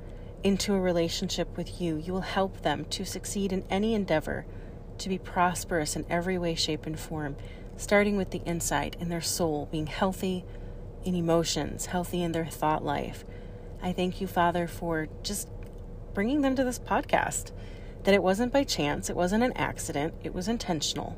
into 0.44 0.72
a 0.72 0.80
relationship 0.80 1.56
with 1.56 1.80
you. 1.80 1.96
You 1.96 2.12
will 2.12 2.20
help 2.20 2.62
them 2.62 2.84
to 2.86 3.04
succeed 3.04 3.52
in 3.52 3.64
any 3.68 3.94
endeavor, 3.94 4.46
to 4.98 5.08
be 5.08 5.18
prosperous 5.18 5.96
in 5.96 6.06
every 6.08 6.38
way, 6.38 6.54
shape, 6.54 6.86
and 6.86 6.98
form, 6.98 7.36
starting 7.76 8.16
with 8.16 8.30
the 8.30 8.42
inside, 8.46 8.96
in 9.00 9.08
their 9.08 9.20
soul, 9.20 9.68
being 9.70 9.88
healthy 9.88 10.44
in 11.08 11.14
emotions, 11.14 11.86
healthy 11.86 12.22
in 12.22 12.32
their 12.32 12.44
thought 12.44 12.84
life. 12.84 13.24
I 13.82 13.92
thank 13.92 14.20
you, 14.20 14.26
Father, 14.26 14.66
for 14.66 15.08
just 15.22 15.48
bringing 16.12 16.42
them 16.42 16.54
to 16.54 16.64
this 16.64 16.78
podcast. 16.78 17.50
That 18.04 18.14
it 18.14 18.22
wasn't 18.22 18.52
by 18.52 18.64
chance, 18.64 19.08
it 19.08 19.16
wasn't 19.16 19.42
an 19.42 19.54
accident, 19.54 20.14
it 20.22 20.34
was 20.34 20.48
intentional. 20.48 21.16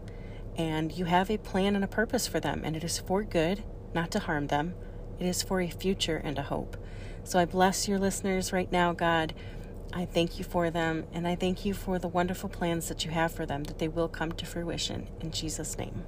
And 0.57 0.93
you 0.93 1.07
have 1.07 1.29
a 1.29 1.39
plan 1.39 1.75
and 1.75 1.85
a 1.85 1.89
purpose 1.89 2.29
for 2.29 2.39
them, 2.39 2.63
and 2.65 2.77
it 2.77 2.85
is 2.85 3.01
for 3.01 3.25
good, 3.25 3.65
not 3.93 4.13
to 4.13 4.21
harm 4.21 4.47
them. 4.47 4.75
It 5.19 5.27
is 5.27 5.43
for 5.43 5.61
a 5.61 5.69
future 5.69 6.21
and 6.23 6.39
a 6.39 6.43
hope. 6.43 6.77
So 7.25 7.41
I 7.41 7.45
bless 7.45 7.89
your 7.89 7.99
listeners 7.99 8.53
right 8.53 8.71
now, 8.71 8.93
God. 8.93 9.35
I 9.93 10.05
thank 10.05 10.39
you 10.39 10.45
for 10.45 10.71
them, 10.71 11.05
and 11.13 11.27
I 11.27 11.35
thank 11.35 11.65
you 11.65 11.75
for 11.75 11.99
the 11.99 12.09
wonderful 12.09 12.49
plans 12.49 12.89
that 12.89 13.05
you 13.05 13.11
have 13.11 13.33
for 13.33 13.45
them, 13.45 13.65
that 13.65 13.81
they 13.81 13.89
will 13.89 14.09
come 14.09 14.31
to 14.33 14.47
fruition. 14.47 15.09
In 15.21 15.33
Jesus' 15.33 15.77
name. 15.77 16.05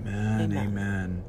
Amen. 0.00 0.40
Amen. 0.42 0.66
amen. 0.66 1.24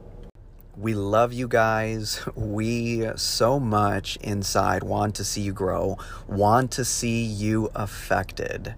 We 0.76 0.96
love 0.96 1.34
you 1.34 1.48
guys. 1.48 2.20
We 2.36 3.08
so 3.16 3.60
much 3.60 4.16
inside 4.18 4.84
want 4.84 5.16
to 5.16 5.24
see 5.24 5.42
you 5.42 5.54
grow, 5.54 5.98
want 6.28 6.72
to 6.72 6.86
see 6.86 7.24
you 7.24 7.70
affected 7.76 8.76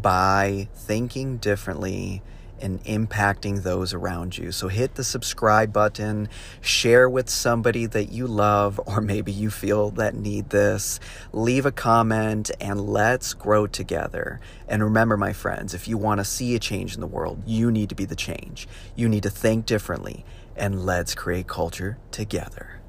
by 0.00 0.68
thinking 0.74 1.38
differently 1.38 2.22
and 2.60 2.82
impacting 2.84 3.62
those 3.62 3.92
around 3.92 4.38
you. 4.38 4.52
So 4.52 4.68
hit 4.68 4.94
the 4.94 5.04
subscribe 5.04 5.72
button, 5.72 6.28
share 6.60 7.08
with 7.08 7.28
somebody 7.28 7.86
that 7.86 8.12
you 8.12 8.26
love, 8.26 8.80
or 8.86 9.00
maybe 9.02 9.32
you 9.32 9.50
feel 9.50 9.90
that 9.92 10.14
need 10.14 10.50
this. 10.50 11.00
Leave 11.32 11.66
a 11.66 11.72
comment 11.72 12.50
and 12.60 12.80
let's 12.80 13.34
grow 13.34 13.66
together. 13.66 14.40
And 14.68 14.84
remember, 14.84 15.16
my 15.16 15.32
friends, 15.32 15.74
if 15.74 15.88
you 15.88 15.98
want 15.98 16.20
to 16.20 16.24
see 16.24 16.54
a 16.54 16.58
change 16.58 16.94
in 16.94 17.00
the 17.00 17.06
world, 17.06 17.42
you 17.44 17.70
need 17.70 17.88
to 17.88 17.94
be 17.94 18.04
the 18.04 18.16
change. 18.16 18.68
You 18.94 19.08
need 19.08 19.24
to 19.24 19.30
think 19.30 19.66
differently, 19.66 20.24
and 20.56 20.84
let's 20.84 21.14
create 21.14 21.46
culture 21.46 21.98
together. 22.10 22.80